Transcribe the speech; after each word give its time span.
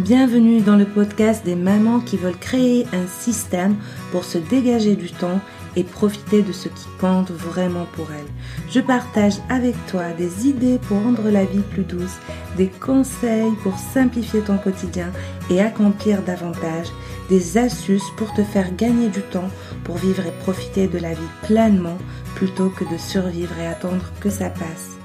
Bienvenue 0.00 0.62
dans 0.62 0.76
le 0.76 0.86
podcast 0.86 1.44
des 1.44 1.54
mamans 1.54 2.00
qui 2.00 2.16
veulent 2.16 2.38
créer 2.38 2.86
un 2.94 3.06
système 3.06 3.76
pour 4.10 4.24
se 4.24 4.38
dégager 4.38 4.96
du 4.96 5.12
temps 5.12 5.40
et 5.76 5.84
profiter 5.84 6.40
de 6.40 6.52
ce 6.52 6.68
qui 6.68 6.86
compte 6.98 7.30
vraiment 7.30 7.84
pour 7.92 8.06
elles. 8.10 8.70
Je 8.70 8.80
partage 8.80 9.34
avec 9.50 9.74
toi 9.88 10.04
des 10.16 10.48
idées 10.48 10.78
pour 10.88 11.02
rendre 11.02 11.28
la 11.28 11.44
vie 11.44 11.60
plus 11.70 11.82
douce, 11.82 12.16
des 12.56 12.68
conseils 12.68 13.52
pour 13.62 13.76
simplifier 13.76 14.40
ton 14.40 14.56
quotidien 14.56 15.12
et 15.50 15.60
accomplir 15.60 16.22
davantage, 16.22 16.88
des 17.28 17.58
astuces 17.58 18.10
pour 18.16 18.32
te 18.32 18.42
faire 18.42 18.74
gagner 18.76 19.10
du 19.10 19.20
temps 19.20 19.50
pour 19.84 19.98
vivre 19.98 20.24
et 20.24 20.42
profiter 20.44 20.86
de 20.86 20.96
la 20.98 21.12
vie 21.12 21.20
pleinement 21.42 21.98
plutôt 22.36 22.70
que 22.70 22.84
de 22.90 22.96
survivre 22.96 23.58
et 23.60 23.66
attendre 23.66 24.10
que 24.20 24.30
ça 24.30 24.48
passe. 24.48 24.96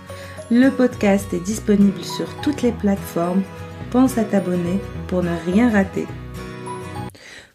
Le 0.50 0.70
podcast 0.70 1.34
est 1.34 1.43
disponible 1.43 2.02
sur 2.04 2.34
toutes 2.41 2.62
les 2.62 2.71
plateformes 2.71 3.41
à 3.96 4.25
t'abonner 4.25 4.82
pour 5.07 5.23
ne 5.23 5.32
rien 5.46 5.70
rater. 5.70 6.05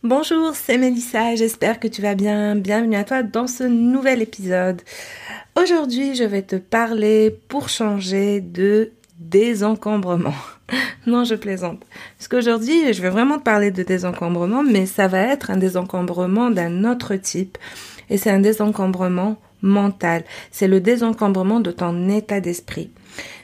Bonjour, 0.03 0.55
c'est 0.55 0.79
Mélissa, 0.79 1.35
j'espère 1.35 1.79
que 1.79 1.87
tu 1.87 2.01
vas 2.01 2.15
bien. 2.15 2.57
Bienvenue 2.57 2.97
à 2.97 3.05
toi 3.05 3.23
dans 3.23 3.47
ce 3.47 3.65
nouvel 3.65 4.23
épisode. 4.23 4.81
Aujourd'hui, 5.55 6.15
je 6.15 6.25
vais 6.25 6.41
te 6.41 6.57
parler 6.57 7.39
pour 7.49 7.69
changer 7.69 8.41
de 8.41 8.93
désencombrement. 9.19 10.33
non, 11.07 11.25
je 11.25 11.35
plaisante. 11.35 11.83
Parce 12.17 12.29
qu'aujourd'hui, 12.29 12.95
je 12.95 13.03
vais 13.03 13.11
vraiment 13.11 13.39
te 13.39 13.45
parler 13.45 13.71
de 13.71 13.83
désencombrement, 13.83 14.63
mais 14.63 14.87
ça 14.87 15.09
va 15.09 15.21
être 15.21 15.51
un 15.51 15.59
désencombrement 15.59 16.49
d'un 16.49 16.91
autre 16.91 17.17
type. 17.17 17.59
Et 18.09 18.17
c'est 18.17 18.31
un 18.31 18.41
désencombrement 18.41 19.37
mental. 19.61 20.25
C'est 20.51 20.69
le 20.69 20.81
désencombrement 20.81 21.61
de 21.61 21.71
ton 21.71 22.09
état 22.09 22.41
d'esprit. 22.41 22.91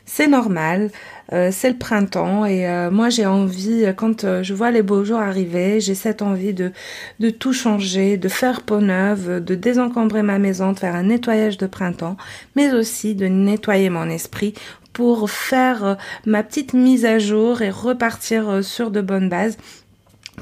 C'est 0.08 0.28
normal, 0.28 0.92
euh, 1.32 1.50
c'est 1.52 1.68
le 1.68 1.76
printemps 1.76 2.46
et 2.46 2.68
euh, 2.68 2.92
moi 2.92 3.10
j'ai 3.10 3.26
envie, 3.26 3.84
euh, 3.84 3.92
quand 3.92 4.42
je 4.42 4.54
vois 4.54 4.70
les 4.70 4.82
beaux 4.82 5.04
jours 5.04 5.18
arriver, 5.18 5.80
j'ai 5.80 5.96
cette 5.96 6.22
envie 6.22 6.54
de, 6.54 6.70
de 7.18 7.28
tout 7.28 7.52
changer, 7.52 8.16
de 8.16 8.28
faire 8.28 8.62
peau 8.62 8.80
neuve, 8.80 9.44
de 9.44 9.54
désencombrer 9.56 10.22
ma 10.22 10.38
maison, 10.38 10.72
de 10.72 10.78
faire 10.78 10.94
un 10.94 11.02
nettoyage 11.02 11.58
de 11.58 11.66
printemps, 11.66 12.16
mais 12.54 12.72
aussi 12.72 13.16
de 13.16 13.26
nettoyer 13.26 13.90
mon 13.90 14.08
esprit 14.08 14.54
pour 14.92 15.28
faire 15.28 15.96
ma 16.24 16.44
petite 16.44 16.72
mise 16.72 17.04
à 17.04 17.18
jour 17.18 17.60
et 17.60 17.70
repartir 17.70 18.64
sur 18.64 18.92
de 18.92 19.00
bonnes 19.00 19.28
bases 19.28 19.58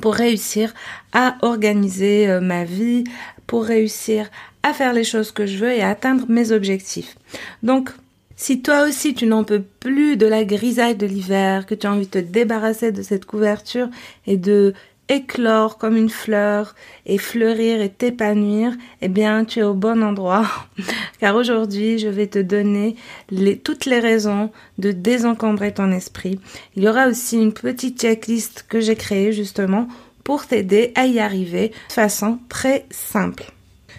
pour 0.03 0.15
réussir 0.15 0.75
à 1.15 1.37
organiser 1.41 2.39
ma 2.41 2.65
vie, 2.65 3.05
pour 3.47 3.65
réussir 3.65 4.31
à 4.63 4.75
faire 4.75 4.93
les 4.93 5.05
choses 5.05 5.33
que 5.33 5.47
je 5.47 5.57
veux 5.57 5.73
et 5.73 5.83
à 5.83 5.89
atteindre 5.89 6.27
mes 6.29 6.53
objectifs. 6.53 7.17
Donc, 7.63 7.91
si 8.37 8.63
toi 8.63 8.87
aussi 8.87 9.15
tu 9.15 9.27
n'en 9.27 9.45
peux 9.45 9.63
plus 9.63 10.17
de 10.17 10.27
la 10.27 10.45
grisaille 10.45 10.97
de 10.97 11.07
l'hiver, 11.07 11.67
que 11.67 11.75
tu 11.75 11.87
as 11.87 11.93
envie 11.93 12.07
de 12.07 12.11
te 12.11 12.19
débarrasser 12.19 12.93
de 12.93 13.03
cette 13.03 13.25
couverture 13.25 13.89
et 14.27 14.37
de 14.37 14.75
éclore 15.09 15.79
comme 15.79 15.97
une 15.97 16.09
fleur 16.09 16.75
et 17.07 17.19
fleurir 17.19 17.81
et 17.81 17.91
t'épanouir, 17.91 18.73
eh 19.03 19.09
bien 19.09 19.45
tu 19.45 19.61
es 19.61 19.63
au 19.63 19.75
bon 19.75 20.03
endroit. 20.03 20.47
Car 21.21 21.37
aujourd'hui 21.37 21.99
je 21.99 22.09
vais 22.09 22.27
te 22.27 22.39
donner 22.39 22.97
toutes 23.63 23.87
les 23.87 24.01
raisons 24.01 24.51
de 24.79 24.93
désencombrer 24.93 25.75
ton 25.75 25.93
esprit. 25.93 26.41
Il 26.77 26.83
y 26.83 26.89
aura 26.89 27.09
aussi 27.09 27.37
une 27.37 27.53
petite 27.53 28.01
checklist 28.01 28.65
que 28.69 28.81
j'ai 28.81 28.97
créée 28.97 29.33
justement 29.33 29.89
pour 30.25 30.47
t'aider 30.47 30.93
à 30.95 31.07
y 31.07 31.21
arriver 31.21 31.69
de 31.89 31.93
façon 31.93 32.39
très 32.49 32.87
simple. 32.91 33.54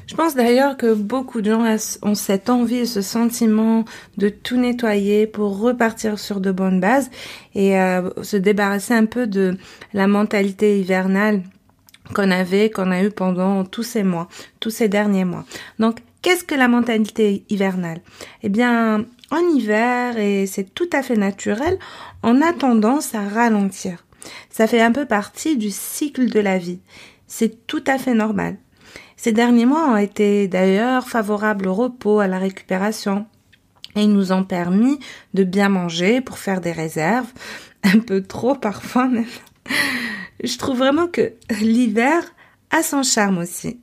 Je 0.08 0.14
pense 0.14 0.36
d'ailleurs 0.36 0.78
que 0.78 0.94
beaucoup 0.94 1.42
de 1.42 1.52
gens 1.52 1.78
ont 2.03 2.16
cette 2.16 2.50
envie 2.50 2.78
et 2.78 2.86
ce 2.86 3.02
sentiment 3.02 3.86
de 4.17 4.30
tout 4.30 4.58
nettoyer 4.58 5.25
pour 5.25 5.59
repartir 5.59 6.20
sur 6.20 6.39
de 6.39 6.52
bonnes 6.52 6.80
bases 6.80 7.09
et 7.56 7.80
euh, 7.80 8.09
se 8.22 8.38
débarrasser 8.38 8.94
un 8.94 9.06
peu 9.06 9.26
de 9.26 9.58
la 9.94 10.08
mentalité 10.08 10.80
hivernale 10.80 11.42
qu'on 12.14 12.30
avait, 12.30 12.70
qu'on 12.70 12.92
a 12.92 13.02
eu 13.02 13.09
pendant 13.09 13.64
tous 13.64 13.81
ces 13.81 14.03
mois, 14.03 14.28
tous 14.59 14.70
ces 14.70 14.88
derniers 14.88 15.26
mois. 15.26 15.44
Donc, 15.80 16.00
qu'est-ce 16.22 16.44
que 16.44 16.53
la 16.53 16.67
mentalité 16.67 17.43
hivernale? 17.49 18.02
Eh 18.43 18.49
bien, 18.49 19.05
en 19.32 19.39
hiver, 19.55 20.20
et 20.20 20.45
c'est 20.45 20.76
tout 20.76 20.89
à 20.93 21.02
fait 21.02 21.17
naturel, 21.17 21.80
on 22.22 22.43
a 22.43 22.54
tendance 22.54 23.16
à 23.16 23.27
ralentir. 23.27 24.05
Ça 24.52 24.67
fait 24.67 24.82
un 24.82 24.92
peu 24.92 25.05
partie 25.05 25.58
du 25.58 25.72
cycle 25.72 26.30
de 26.30 26.39
la 26.39 26.60
vie. 26.60 26.80
C'est 27.27 27.66
tout 27.66 27.83
à 27.87 27.98
fait 27.98 28.14
normal. 28.14 28.58
Ces 29.17 29.31
derniers 29.31 29.65
mois 29.65 29.89
ont 29.89 29.98
été 29.98 30.48
d'ailleurs 30.48 31.08
favorables 31.08 31.67
au 31.67 31.73
repos, 31.73 32.20
à 32.20 32.27
la 32.27 32.37
récupération, 32.37 33.26
et 33.95 34.03
ils 34.03 34.14
nous 34.14 34.31
ont 34.31 34.43
permis 34.43 34.99
de 35.33 35.43
bien 35.43 35.70
manger 35.70 36.21
pour 36.21 36.37
faire 36.37 36.61
des 36.61 36.71
réserves, 36.71 37.31
un 37.83 37.99
peu 37.99 38.21
trop 38.21 38.55
parfois 38.55 39.08
même. 39.08 39.25
Je 40.43 40.58
trouve 40.58 40.77
vraiment 40.77 41.08
que 41.08 41.33
l'hiver 41.61 42.23
a 42.71 42.83
son 42.83 43.04
charme 43.04 43.37
aussi. 43.37 43.80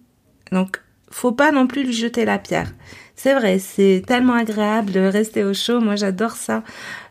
Donc, 0.50 0.80
faut 1.12 1.32
pas 1.32 1.52
non 1.52 1.66
plus 1.66 1.84
lui 1.84 1.92
jeter 1.92 2.24
la 2.24 2.38
pierre. 2.38 2.72
C'est 3.14 3.34
vrai, 3.34 3.58
c'est 3.58 4.02
tellement 4.06 4.34
agréable 4.34 4.90
de 4.90 5.00
rester 5.00 5.44
au 5.44 5.54
chaud. 5.54 5.80
Moi, 5.80 5.94
j'adore 5.94 6.32
ça. 6.32 6.64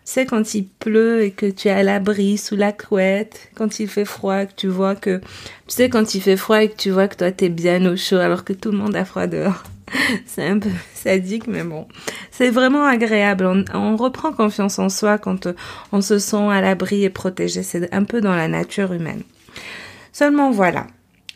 Sais, 0.04 0.26
quand 0.26 0.56
il 0.56 0.68
pleut 0.68 1.22
et 1.22 1.32
que 1.32 1.46
tu 1.46 1.68
es 1.68 1.72
à 1.72 1.84
l'abri 1.84 2.38
sous 2.38 2.56
la 2.56 2.74
couette, 2.74 3.50
quand 3.56 3.80
il 3.80 3.88
fait 3.88 4.04
froid, 4.04 4.46
que 4.46 4.54
tu 4.56 4.68
vois 4.68 4.96
que, 4.96 5.20
tu 5.20 5.26
sais, 5.68 5.90
quand 5.90 6.16
il 6.16 6.22
fait 6.22 6.36
froid 6.36 6.64
et 6.64 6.70
que 6.70 6.76
tu 6.76 6.90
vois 6.90 7.08
que 7.08 7.16
toi 7.16 7.32
t'es 7.32 7.50
bien 7.50 7.86
au 7.86 7.96
chaud 7.96 8.18
alors 8.18 8.44
que 8.44 8.52
tout 8.52 8.72
le 8.72 8.78
monde 8.78 8.96
a 8.96 9.06
froid 9.06 9.28
dehors. 9.28 9.64
c'est 10.26 10.46
un 10.46 10.60
peu 10.60 10.70
sadique, 10.94 11.48
mais 11.48 11.64
bon. 11.64 11.88
C'est 12.32 12.50
vraiment 12.50 12.86
agréable. 12.86 13.66
On, 13.74 13.96
reprend 13.96 14.32
confiance 14.32 14.80
en 14.80 14.90
soi 14.90 15.18
quand 15.18 15.48
on 15.92 16.02
se 16.02 16.18
sent 16.18 16.50
à 16.50 16.62
l'abri 16.62 17.04
et 17.04 17.10
protégé. 17.10 17.64
C'est 17.64 17.94
un 17.94 18.04
peu 18.04 18.22
dans 18.22 18.36
la 18.36 18.48
nature 18.48 18.94
humaine. 18.94 19.22
Seulement 20.12 20.52
voilà. 20.52 20.88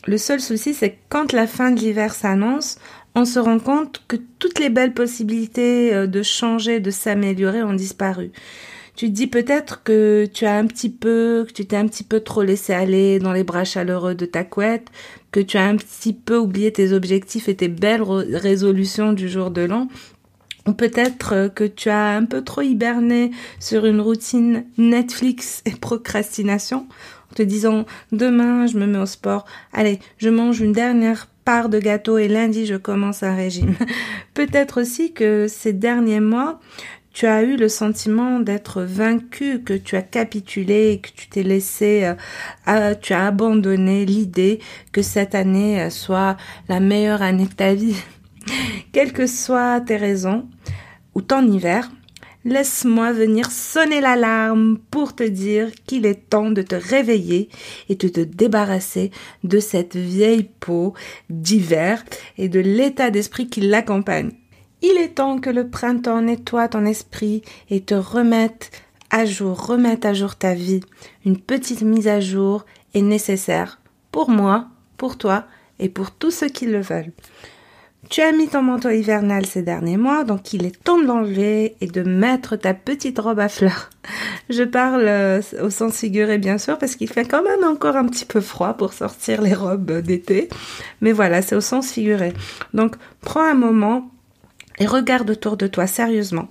Le 0.06 0.18
seul 0.18 0.40
souci, 0.40 0.74
c'est 0.74 0.92
que 0.92 1.00
quand 1.10 1.34
la 1.34 1.48
fin 1.48 1.72
de 1.72 1.80
l'hiver 1.80 2.14
s'annonce, 2.14 2.78
on 3.16 3.26
se 3.26 3.40
rend 3.40 3.60
compte 3.60 4.04
que 4.08 4.18
toutes 4.40 4.60
les 4.60 4.70
belles 4.70 4.94
possibilités 4.94 5.94
euh, 5.94 6.06
de 6.06 6.22
changer, 6.22 6.80
de 6.80 6.92
s'améliorer 6.92 7.64
ont 7.64 7.74
disparu. 7.74 8.32
Tu 8.96 9.08
te 9.08 9.12
dis 9.12 9.28
peut-être 9.28 9.84
que 9.84 10.26
tu 10.32 10.46
as 10.46 10.56
un 10.56 10.68
petit 10.68 10.90
peu, 10.90 11.46
que 11.48 11.54
tu 11.54 11.66
t'es 11.66 11.76
un 11.76 11.88
petit 11.88 12.04
peu 12.04 12.20
trop 12.22 12.44
laissé 12.44 12.74
aller 12.74 13.20
dans 13.20 13.34
les 13.34 13.44
bras 13.44 13.66
chaleureux 13.66 14.16
de 14.16 14.26
ta 14.26 14.44
couette, 14.44 14.88
que 15.32 15.40
tu 15.40 15.58
as 15.58 15.66
un 15.66 15.76
petit 15.76 16.14
peu 16.14 16.38
oublié 16.38 16.72
tes 16.72 16.94
objectifs 16.94 17.50
et 17.50 17.56
tes 17.56 17.68
belles 17.68 18.04
résolutions 18.04 19.12
du 19.12 19.28
jour 19.28 19.50
de 19.50 19.62
l'an, 19.62 19.88
ou 20.68 20.74
peut-être 20.74 21.34
euh, 21.34 21.50
que 21.50 21.64
tu 21.64 21.90
as 21.90 22.16
un 22.16 22.26
peu 22.26 22.44
trop 22.44 22.62
hiberné 22.62 23.32
sur 23.60 23.86
une 23.86 24.02
routine 24.02 24.66
Netflix 24.78 25.62
et 25.66 25.72
procrastination, 25.72 26.88
en 27.32 27.36
te 27.36 27.44
disant 27.44 27.86
demain 28.12 28.68
je 28.68 28.78
me 28.78 28.86
mets 28.86 28.98
au 28.98 29.06
sport, 29.06 29.46
allez, 29.74 30.00
je 30.18 30.30
mange 30.30 30.62
une 30.62 30.74
dernière 30.74 31.28
part 31.46 31.70
de 31.70 31.80
gâteau 31.80 32.18
et 32.18 32.28
lundi 32.28 32.66
je 32.66 32.76
commence 32.76 33.24
un 33.24 33.36
régime. 33.36 33.76
Peut-être 34.34 34.82
aussi 34.82 35.14
que 35.14 35.48
ces 35.48 35.74
derniers 35.74 36.20
mois, 36.20 36.60
tu 37.16 37.28
as 37.28 37.44
eu 37.44 37.56
le 37.56 37.70
sentiment 37.70 38.42
d'être 38.42 38.82
vaincu, 38.82 39.64
que 39.64 39.74
tu 39.74 39.96
as 39.96 40.02
capitulé, 40.02 41.00
que 41.02 41.10
tu 41.16 41.30
t'es 41.30 41.44
laissé, 41.44 42.14
euh, 42.68 42.94
tu 43.02 43.14
as 43.14 43.28
abandonné 43.28 44.06
l'idée 44.06 44.60
que 44.92 45.02
cette 45.02 45.34
année 45.34 45.82
euh, 45.82 45.90
soit 45.90 46.36
la 46.68 46.82
meilleure 46.82 47.22
année 47.22 47.46
de 47.46 47.54
ta 47.54 47.74
vie. 47.74 47.96
Quelles 48.92 49.14
que 49.14 49.28
soient 49.28 49.80
tes 49.80 49.96
raisons 49.96 50.46
ou 51.14 51.22
ton 51.22 51.50
hiver, 51.50 51.90
Laisse-moi 52.46 53.12
venir 53.12 53.50
sonner 53.50 54.02
l'alarme 54.02 54.78
pour 54.92 55.16
te 55.16 55.24
dire 55.24 55.72
qu'il 55.88 56.06
est 56.06 56.30
temps 56.30 56.52
de 56.52 56.62
te 56.62 56.76
réveiller 56.76 57.50
et 57.90 57.96
de 57.96 58.08
te 58.08 58.20
débarrasser 58.20 59.10
de 59.44 59.60
cette 59.60 59.96
vieille 59.96 60.48
peau 60.60 60.94
d'hiver 61.32 62.06
et 62.38 62.48
de 62.48 62.60
l'état 62.60 63.10
d'esprit 63.10 63.48
qui 63.48 63.62
l'accompagne. 63.62 64.32
Il 64.84 64.96
est 64.98 65.16
temps 65.16 65.40
que 65.40 65.50
le 65.50 65.70
printemps 65.70 66.22
nettoie 66.22 66.68
ton 66.68 66.86
esprit 66.86 67.42
et 67.72 67.82
te 67.82 67.96
remette 67.96 68.70
à 69.10 69.26
jour, 69.26 69.66
remette 69.66 70.06
à 70.06 70.14
jour 70.14 70.36
ta 70.36 70.54
vie. 70.54 70.82
Une 71.26 71.40
petite 71.40 71.82
mise 71.82 72.08
à 72.08 72.20
jour 72.20 72.64
est 72.94 73.02
nécessaire 73.02 73.82
pour 74.12 74.30
moi, 74.30 74.68
pour 74.98 75.18
toi 75.18 75.46
et 75.80 75.90
pour 75.90 76.12
tous 76.12 76.30
ceux 76.30 76.50
qui 76.50 76.68
le 76.68 76.80
veulent. 76.80 77.12
Tu 78.10 78.22
as 78.22 78.32
mis 78.32 78.48
ton 78.48 78.62
manteau 78.62 78.90
hivernal 78.90 79.46
ces 79.46 79.64
derniers 79.64 79.98
mois, 79.98 80.24
donc 80.24 80.54
il 80.54 80.66
est 80.66 80.84
temps 80.84 81.00
de 81.00 81.06
l'enlever 81.06 81.76
et 81.82 81.88
de 81.88 82.04
mettre 82.04 82.56
ta 82.56 82.74
petite 82.74 83.18
robe 83.20 83.40
à 83.40 83.50
fleurs. 83.50 83.90
Je 84.50 84.64
parle 84.64 85.06
euh, 85.08 85.42
au 85.64 85.70
sens 85.70 85.98
figuré 85.98 86.38
bien 86.38 86.58
sûr 86.58 86.78
parce 86.78 86.96
qu'il 86.96 87.10
fait 87.10 87.26
quand 87.26 87.44
même 87.44 87.64
encore 87.64 87.96
un 87.96 88.06
petit 88.06 88.26
peu 88.26 88.42
froid 88.42 88.74
pour 88.74 88.94
sortir 88.94 89.42
les 89.42 89.56
robes 89.56 90.02
d'été. 90.02 90.50
Mais 91.02 91.12
voilà, 91.12 91.42
c'est 91.42 91.56
au 91.56 91.62
sens 91.62 91.92
figuré. 91.92 92.34
Donc 92.74 92.96
prends 93.22 93.44
un 93.44 93.56
moment 93.56 94.12
et 94.80 94.86
regarde 94.86 95.30
autour 95.30 95.58
de 95.58 95.68
toi 95.68 95.88
sérieusement. 95.88 96.48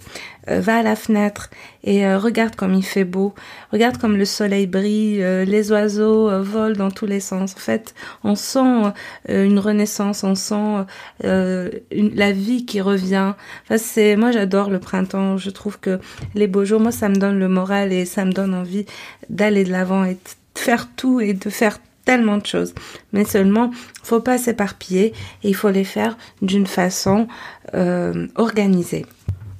Euh, 0.50 0.61
va 0.61 0.76
à 0.76 0.82
la 0.82 0.94
fenêtre 0.94 1.49
et 1.85 2.06
euh, 2.06 2.19
regarde 2.19 2.55
comme 2.55 2.75
il 2.75 2.85
fait 2.85 3.05
beau. 3.05 3.35
Regarde 3.73 3.97
comme 3.97 4.17
le 4.17 4.26
soleil 4.26 4.67
brille, 4.67 5.23
euh, 5.23 5.44
les 5.44 5.73
oiseaux 5.73 6.43
volent 6.43 6.76
dans 6.76 6.91
tous 6.91 7.06
les 7.06 7.21
sens. 7.21 7.55
En 7.55 7.61
fait, 7.61 7.94
on 8.25 8.35
sent 8.35 8.93
une 9.29 9.59
renaissance, 9.59 10.23
on 10.23 10.35
sent 10.35 10.85
la 11.23 12.32
vie 12.32 12.67
qui 12.67 12.81
revient. 12.81 13.35
Enfin, 13.65 13.79
c'est 13.79 14.17
moi 14.17 14.32
j'adore 14.32 14.71
le 14.71 14.81
printemps. 14.81 15.38
Je 15.38 15.50
trouve 15.50 15.79
que 15.79 15.99
les 16.35 16.47
beaux 16.47 16.65
jours, 16.65 16.81
moi 16.81 16.93
ça 16.93 17.09
me 17.09 17.17
donne 17.17 17.38
le 17.38 17.49
moral 17.49 17.93
et 17.93 18.05
ça 18.05 18.25
me 18.25 18.32
donne 18.32 18.55
envie 18.55 18.85
d'aller 19.31 19.65
de 19.65 19.73
l'avant 19.73 20.05
et 20.05 20.19
faire 20.55 20.88
tout 20.94 21.21
et 21.21 21.32
de 21.32 21.50
faire 21.50 21.79
tellement 22.05 22.39
de 22.39 22.47
choses. 22.47 22.75
Mais 23.12 23.25
seulement, 23.25 23.71
faut 24.03 24.21
pas 24.21 24.39
s'éparpiller 24.39 25.12
et 25.43 25.49
il 25.49 25.55
faut 25.55 25.71
les 25.71 25.85
faire 25.85 26.17
d'une 26.43 26.67
façon 26.67 27.29
euh, 27.75 28.27
organisée. 28.37 29.06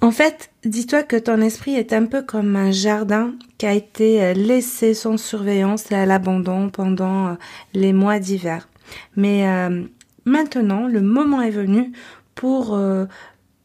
En 0.01 0.11
fait, 0.11 0.51
dis-toi 0.65 1.03
que 1.03 1.17
ton 1.17 1.41
esprit 1.41 1.77
est 1.77 1.93
un 1.93 2.05
peu 2.05 2.23
comme 2.23 2.57
un 2.57 2.71
jardin 2.71 3.33
qui 3.57 3.67
a 3.67 3.73
été 3.73 4.23
euh, 4.23 4.33
laissé 4.35 4.93
sans 4.93 5.17
surveillance 5.17 5.91
et 5.91 5.95
à 5.95 6.05
l'abandon 6.05 6.69
pendant 6.69 7.29
euh, 7.29 7.35
les 7.73 7.93
mois 7.93 8.19
d'hiver. 8.19 8.69
Mais 9.17 9.47
maintenant, 10.27 10.87
le 10.87 11.01
moment 11.01 11.41
est 11.41 11.51
venu 11.51 11.93
pour 12.35 12.79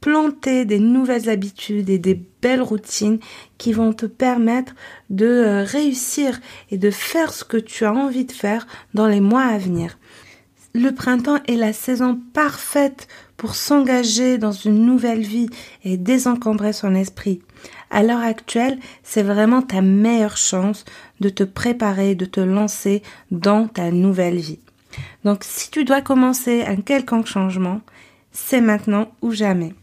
planter 0.02 0.66
des 0.66 0.80
nouvelles 0.80 1.30
habitudes 1.30 1.90
et 1.90 1.98
des 1.98 2.22
belles 2.42 2.62
routines 2.62 3.20
qui 3.58 3.74
vont 3.74 3.94
te 3.94 4.06
permettre 4.06 4.74
de 5.10 5.26
euh, 5.26 5.64
réussir 5.64 6.40
et 6.72 6.78
de 6.78 6.90
faire 6.90 7.34
ce 7.34 7.44
que 7.44 7.58
tu 7.58 7.86
as 7.86 7.94
envie 7.94 8.26
de 8.26 8.32
faire 8.32 8.66
dans 8.94 9.08
les 9.08 9.20
mois 9.20 9.44
à 9.44 9.58
venir. 9.58 9.98
Le 10.76 10.92
printemps 10.92 11.40
est 11.48 11.56
la 11.56 11.74
saison 11.74 12.20
parfaite 12.34 13.08
pour 13.38 13.56
s'engager 13.56 14.38
dans 14.38 14.52
une 14.52 14.86
nouvelle 14.86 15.22
vie 15.22 15.50
et 15.84 15.98
désencombrer 15.98 16.74
son 16.74 16.94
esprit. 16.94 17.42
À 17.90 18.04
l'heure 18.04 18.22
actuelle, 18.22 18.78
c'est 19.02 19.24
vraiment 19.24 19.64
ta 19.64 19.82
meilleure 19.82 20.38
chance 20.38 20.86
de 21.20 21.30
te 21.30 21.44
préparer, 21.44 22.14
de 22.14 22.26
te 22.26 22.40
lancer 22.40 23.02
dans 23.32 23.68
ta 23.68 23.90
nouvelle 23.92 24.38
vie. 24.38 24.60
Donc 25.24 25.44
si 25.44 25.72
tu 25.72 25.86
dois 25.86 26.02
commencer 26.02 26.64
un 26.64 26.78
quelconque 26.78 27.28
changement, 27.28 27.82
c'est 28.32 28.62
maintenant 28.62 29.12
ou 29.22 29.32
jamais. 29.32 29.74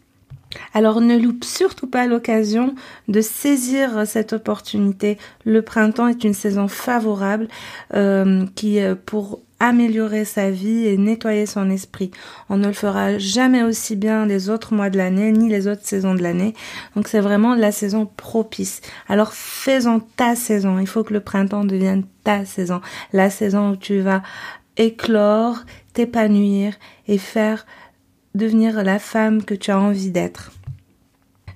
Alors 0.74 1.00
ne 1.00 1.18
loupe 1.18 1.44
surtout 1.44 1.86
pas 1.86 2.06
l'occasion 2.06 2.74
de 3.08 3.20
saisir 3.20 4.06
cette 4.06 4.32
opportunité. 4.32 5.18
Le 5.44 5.62
printemps 5.62 6.08
est 6.08 6.24
une 6.24 6.34
saison 6.34 6.68
favorable 6.68 7.48
euh, 7.94 8.46
qui, 8.54 8.80
euh, 8.80 8.94
pour 8.94 9.40
améliorer 9.58 10.24
sa 10.24 10.50
vie 10.50 10.86
et 10.86 10.98
nettoyer 10.98 11.46
son 11.46 11.70
esprit. 11.70 12.10
On 12.50 12.58
ne 12.58 12.66
le 12.66 12.72
fera 12.72 13.18
jamais 13.18 13.62
aussi 13.62 13.96
bien 13.96 14.26
les 14.26 14.50
autres 14.50 14.74
mois 14.74 14.90
de 14.90 14.98
l'année, 14.98 15.32
ni 15.32 15.48
les 15.48 15.66
autres 15.66 15.84
saisons 15.84 16.14
de 16.14 16.22
l'année. 16.22 16.54
Donc 16.94 17.08
c'est 17.08 17.20
vraiment 17.20 17.54
la 17.54 17.72
saison 17.72 18.06
propice. 18.06 18.80
Alors 19.08 19.32
fais-en 19.32 20.00
ta 20.00 20.36
saison. 20.36 20.78
Il 20.78 20.86
faut 20.86 21.04
que 21.04 21.14
le 21.14 21.20
printemps 21.20 21.64
devienne 21.64 22.04
ta 22.24 22.44
saison. 22.44 22.80
La 23.12 23.30
saison 23.30 23.70
où 23.70 23.76
tu 23.76 24.00
vas 24.00 24.22
éclore, 24.76 25.60
t'épanouir 25.94 26.74
et 27.08 27.18
faire 27.18 27.66
devenir 28.36 28.82
la 28.84 28.98
femme 28.98 29.42
que 29.42 29.54
tu 29.54 29.70
as 29.70 29.78
envie 29.78 30.10
d'être. 30.10 30.52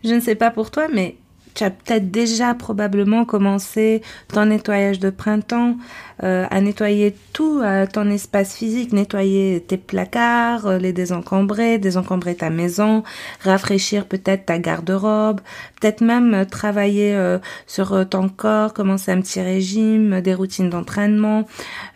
Je 0.04 0.14
ne 0.14 0.20
sais 0.20 0.34
pas 0.34 0.50
pour 0.50 0.70
toi, 0.70 0.88
mais 0.92 1.16
tu 1.54 1.64
as 1.64 1.70
peut-être 1.70 2.10
déjà 2.10 2.54
probablement 2.54 3.24
commencé 3.24 4.02
ton 4.28 4.46
nettoyage 4.46 5.00
de 5.00 5.10
printemps, 5.10 5.76
euh, 6.22 6.46
à 6.50 6.60
nettoyer 6.60 7.14
tout 7.32 7.62
ton 7.92 8.10
espace 8.10 8.54
physique, 8.54 8.92
nettoyer 8.92 9.60
tes 9.60 9.76
placards, 9.76 10.66
euh, 10.66 10.78
les 10.78 10.92
désencombrer, 10.92 11.78
désencombrer 11.78 12.34
ta 12.34 12.50
maison, 12.50 13.02
rafraîchir 13.42 14.06
peut-être 14.06 14.46
ta 14.46 14.58
garde-robe, 14.58 15.40
peut-être 15.80 16.00
même 16.02 16.46
travailler 16.46 17.14
euh, 17.14 17.38
sur 17.66 18.08
ton 18.08 18.28
corps, 18.28 18.72
commencer 18.72 19.12
un 19.12 19.20
petit 19.20 19.40
régime, 19.40 20.20
des 20.20 20.34
routines 20.34 20.70
d'entraînement, 20.70 21.46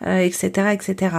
etc., 0.05 0.73
etc. 0.73 1.17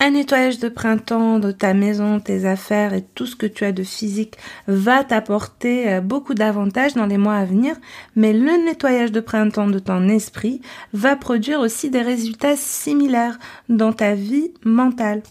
Un 0.00 0.10
nettoyage 0.10 0.58
de 0.58 0.68
printemps 0.68 1.38
de 1.38 1.52
ta 1.52 1.74
maison, 1.74 2.18
tes 2.18 2.44
affaires 2.44 2.92
et 2.92 3.04
tout 3.14 3.26
ce 3.26 3.36
que 3.36 3.46
tu 3.46 3.64
as 3.64 3.72
de 3.72 3.84
physique 3.84 4.36
va 4.66 5.04
t'apporter 5.04 5.88
euh, 5.88 6.00
beaucoup 6.00 6.34
d'avantages 6.34 6.94
dans 6.94 7.06
les 7.06 7.18
mois 7.18 7.36
à 7.36 7.44
venir, 7.44 7.76
mais 8.16 8.32
le 8.32 8.64
nettoyage 8.64 9.12
de 9.12 9.20
printemps 9.20 9.68
de 9.68 9.78
ton 9.78 10.08
esprit 10.08 10.60
va 10.92 11.14
produire 11.14 11.60
aussi 11.60 11.88
des 11.88 12.02
résultats 12.02 12.56
similaires 12.56 13.38
dans 13.68 13.92
ta 13.92 14.14
vie 14.14 14.50
mentale. 14.64 15.22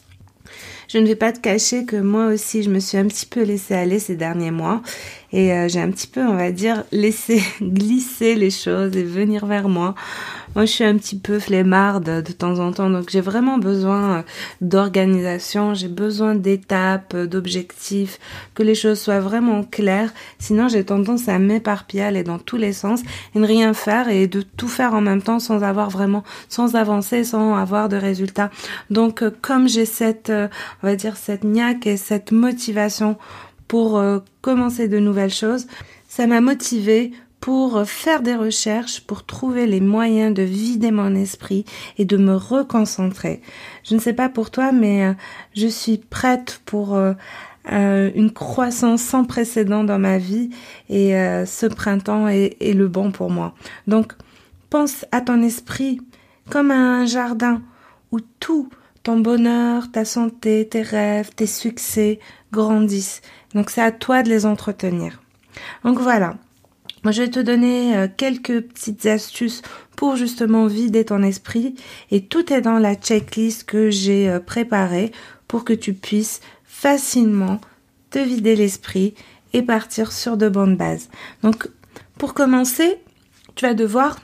Je 0.88 0.98
ne 0.98 1.08
vais 1.08 1.16
pas 1.16 1.32
te 1.32 1.40
cacher 1.40 1.86
que 1.86 1.96
moi 1.96 2.28
aussi, 2.28 2.64
je 2.64 2.70
me 2.70 2.80
suis 2.80 2.98
un 2.98 3.06
petit 3.06 3.26
peu 3.26 3.44
laissée 3.44 3.76
aller 3.76 4.00
ces 4.00 4.16
derniers 4.16 4.52
mois 4.52 4.82
et 5.34 5.54
euh, 5.54 5.68
j'ai 5.68 5.80
un 5.80 5.92
petit 5.92 6.08
peu, 6.08 6.22
on 6.22 6.36
va 6.36 6.52
dire, 6.52 6.84
laissé 6.92 7.42
glisser 7.62 8.36
les 8.36 8.52
choses 8.52 8.96
et 8.96 9.04
venir 9.04 9.46
vers 9.46 9.70
moi 9.70 9.96
moi, 10.54 10.66
je 10.66 10.72
suis 10.72 10.84
un 10.84 10.98
petit 10.98 11.18
peu 11.18 11.40
flemmarde 11.40 12.24
de 12.24 12.32
temps 12.34 12.60
en 12.60 12.74
temps, 12.74 12.90
donc 12.90 13.10
j'ai 13.10 13.22
vraiment 13.22 13.58
besoin 13.58 14.18
euh, 14.18 14.22
d'organisation, 14.60 15.74
j'ai 15.74 15.88
besoin 15.88 16.36
d'étapes, 16.36 17.14
euh, 17.14 17.26
d'objectifs, 17.26 18.20
que 18.54 18.62
les 18.62 18.76
choses 18.76 19.00
soient 19.00 19.22
vraiment 19.22 19.64
claires. 19.64 20.12
Sinon, 20.40 20.68
j'ai 20.68 20.84
tendance 20.84 21.30
à 21.30 21.40
m'éparpiller, 21.40 22.04
aller 22.04 22.24
dans 22.24 22.38
tous 22.38 22.58
les 22.58 22.74
sens 22.74 23.00
et 23.34 23.40
ne 23.40 23.48
rien 23.48 23.74
faire 23.74 24.10
et 24.10 24.28
de 24.28 24.42
tout 24.42 24.68
faire 24.68 24.94
en 24.94 25.00
même 25.00 25.22
temps 25.22 25.40
sans 25.40 25.64
avoir 25.64 25.90
vraiment, 25.90 26.24
sans 26.50 26.76
avancer, 26.76 27.24
sans 27.24 27.56
avoir 27.56 27.88
de 27.88 27.96
résultats. 27.96 28.52
Donc, 28.90 29.24
comme 29.42 29.70
j'ai 29.70 29.86
cette, 29.86 30.32
on 30.84 30.88
va 30.88 30.98
dire, 30.98 31.16
cette 31.16 31.46
niaque 31.46 31.88
et 31.88 31.96
cette 31.96 32.34
motivation 32.34 33.18
pour 33.72 34.04
commencer 34.42 34.90
de 34.90 35.00
nouvelles 35.00 35.34
choses, 35.34 35.66
ça 36.10 36.28
m'a 36.28 36.42
motivée 36.42 37.14
pour 37.42 37.86
faire 37.86 38.22
des 38.22 38.36
recherches, 38.36 39.00
pour 39.02 39.26
trouver 39.26 39.66
les 39.66 39.80
moyens 39.80 40.34
de 40.34 40.44
vider 40.44 40.92
mon 40.92 41.16
esprit 41.16 41.64
et 41.98 42.04
de 42.04 42.16
me 42.16 42.36
reconcentrer. 42.36 43.42
Je 43.86 43.96
ne 43.96 44.00
sais 44.02 44.12
pas 44.12 44.28
pour 44.28 44.52
toi, 44.52 44.74
mais 44.74 45.06
euh, 45.06 45.14
je 45.56 45.68
suis 45.68 45.98
prête 45.98 46.62
pour 46.66 46.96
euh, 46.96 47.14
euh, 47.72 48.12
une 48.14 48.32
croissance 48.32 49.02
sans 49.02 49.24
précédent 49.24 49.86
dans 49.86 50.00
ma 50.00 50.18
vie 50.18 50.50
et 50.90 51.14
ce 51.46 51.66
printemps 51.66 52.28
est 52.28 52.76
le 52.76 52.90
bon 52.90 53.12
pour 53.12 53.30
moi. 53.30 53.56
Donc, 53.88 54.14
pense 54.70 55.06
à 55.12 55.22
ton 55.22 55.42
esprit 55.42 56.02
comme 56.50 56.72
à 56.72 56.76
un 56.76 57.06
jardin 57.06 57.62
où 58.12 58.20
tout, 58.40 58.70
ton 59.04 59.20
bonheur, 59.20 59.92
ta 59.92 60.06
santé, 60.06 60.68
tes 60.70 60.82
rêves, 60.82 61.32
tes 61.36 61.48
succès 61.48 62.20
grandissent. 62.52 63.22
Donc 63.54 63.70
c'est 63.70 63.82
à 63.82 63.92
toi 63.92 64.24
de 64.24 64.30
les 64.30 64.46
entretenir. 64.46 65.22
Donc 65.84 66.00
voilà, 66.00 66.36
moi, 67.04 67.12
je 67.12 67.24
vais 67.24 67.30
te 67.30 67.40
donner 67.40 67.98
euh, 67.98 68.08
quelques 68.16 68.62
petites 68.62 69.08
astuces 69.08 69.64
pour 69.96 70.16
justement 70.16 70.68
vider 70.68 71.04
ton 71.04 71.24
esprit 71.24 71.74
et 72.12 72.26
tout 72.26 72.54
est 72.54 72.62
dans 72.62 72.78
la 72.78 72.94
checklist 72.94 73.64
que 73.64 73.90
j'ai 73.90 74.30
euh, 74.30 74.40
préparée 74.40 75.12
pour 75.48 75.66
que 75.66 75.74
tu 75.74 75.94
puisses 75.94 76.42
facilement 76.64 77.60
te 78.12 78.20
vider 78.20 78.56
l'esprit 78.56 79.16
et 79.54 79.64
partir 79.64 80.12
sur 80.12 80.38
de 80.38 80.48
bonnes 80.48 80.78
bases. 80.78 81.10
Donc, 81.42 81.68
pour 82.20 82.36
commencer, 82.36 83.00
tu 83.56 83.66
vas 83.66 83.74
devoir 83.74 84.20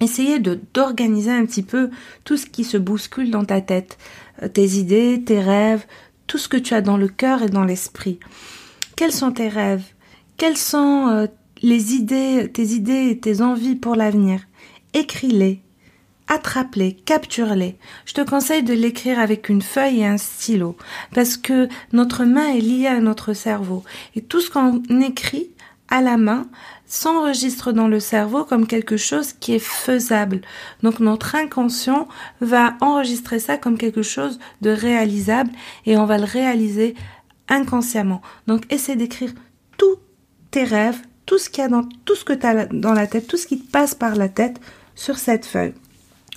essayer 0.00 0.38
de 0.38 0.60
d'organiser 0.74 1.32
un 1.32 1.44
petit 1.44 1.62
peu 1.62 1.90
tout 2.22 2.36
ce 2.36 2.46
qui 2.46 2.62
se 2.62 2.76
bouscule 2.76 3.32
dans 3.32 3.44
ta 3.44 3.60
tête, 3.60 3.98
euh, 4.44 4.48
tes 4.48 4.66
idées, 4.76 5.24
tes 5.26 5.40
rêves, 5.40 5.84
tout 6.26 6.38
ce 6.38 6.48
que 6.48 6.56
tu 6.56 6.74
as 6.74 6.80
dans 6.80 6.96
le 6.96 7.08
cœur 7.08 7.42
et 7.42 7.48
dans 7.48 7.64
l'esprit. 7.64 8.18
Quels 8.96 9.12
sont 9.12 9.32
tes 9.32 9.48
rêves? 9.48 9.84
Quels 10.36 10.56
sont 10.56 11.28
les 11.62 11.94
idées, 11.94 12.50
tes 12.52 12.68
idées 12.68 13.10
et 13.10 13.18
tes 13.18 13.40
envies 13.40 13.76
pour 13.76 13.94
l'avenir? 13.96 14.40
Écris-les, 14.94 15.60
attrape-les, 16.28 16.94
capture-les. 16.94 17.76
Je 18.04 18.14
te 18.14 18.22
conseille 18.22 18.62
de 18.62 18.72
l'écrire 18.74 19.18
avec 19.18 19.48
une 19.48 19.62
feuille 19.62 20.00
et 20.00 20.06
un 20.06 20.18
stylo, 20.18 20.76
parce 21.14 21.36
que 21.36 21.68
notre 21.92 22.24
main 22.24 22.48
est 22.48 22.60
liée 22.60 22.86
à 22.86 23.00
notre 23.00 23.32
cerveau. 23.32 23.84
Et 24.14 24.22
tout 24.22 24.40
ce 24.40 24.50
qu'on 24.50 24.82
écrit 25.00 25.50
à 25.88 26.00
la 26.00 26.16
main 26.16 26.48
s'enregistre 26.86 27.72
dans 27.72 27.88
le 27.88 28.00
cerveau 28.00 28.44
comme 28.44 28.66
quelque 28.66 28.96
chose 28.96 29.32
qui 29.32 29.54
est 29.54 29.58
faisable. 29.58 30.40
Donc 30.82 31.00
notre 31.00 31.34
inconscient 31.34 32.08
va 32.40 32.74
enregistrer 32.80 33.38
ça 33.38 33.56
comme 33.56 33.78
quelque 33.78 34.02
chose 34.02 34.38
de 34.60 34.70
réalisable 34.70 35.50
et 35.84 35.96
on 35.96 36.06
va 36.06 36.18
le 36.18 36.24
réaliser 36.24 36.94
inconsciemment. 37.48 38.22
Donc 38.46 38.70
essaie 38.72 38.96
d'écrire 38.96 39.32
tous 39.78 39.96
tes 40.50 40.64
rêves, 40.64 41.00
tout 41.26 41.38
ce 41.38 41.50
qu'il 41.50 41.62
y 41.62 41.66
a 41.66 41.68
dans 41.68 41.88
tout 42.04 42.14
ce 42.14 42.24
que 42.24 42.32
tu 42.32 42.46
as 42.46 42.66
dans 42.66 42.92
la 42.92 43.06
tête, 43.06 43.26
tout 43.26 43.36
ce 43.36 43.46
qui 43.46 43.60
te 43.60 43.70
passe 43.70 43.94
par 43.94 44.14
la 44.14 44.28
tête 44.28 44.60
sur 44.94 45.18
cette 45.18 45.46
feuille. 45.46 45.74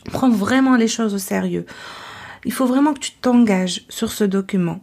Prends 0.06 0.30
vraiment 0.30 0.76
les 0.76 0.88
choses 0.88 1.14
au 1.14 1.20
sérieux. 1.20 1.66
Il 2.46 2.54
faut 2.54 2.66
vraiment 2.66 2.94
que 2.94 3.00
tu 3.00 3.12
t'engages 3.12 3.84
sur 3.90 4.12
ce 4.12 4.24
document. 4.24 4.80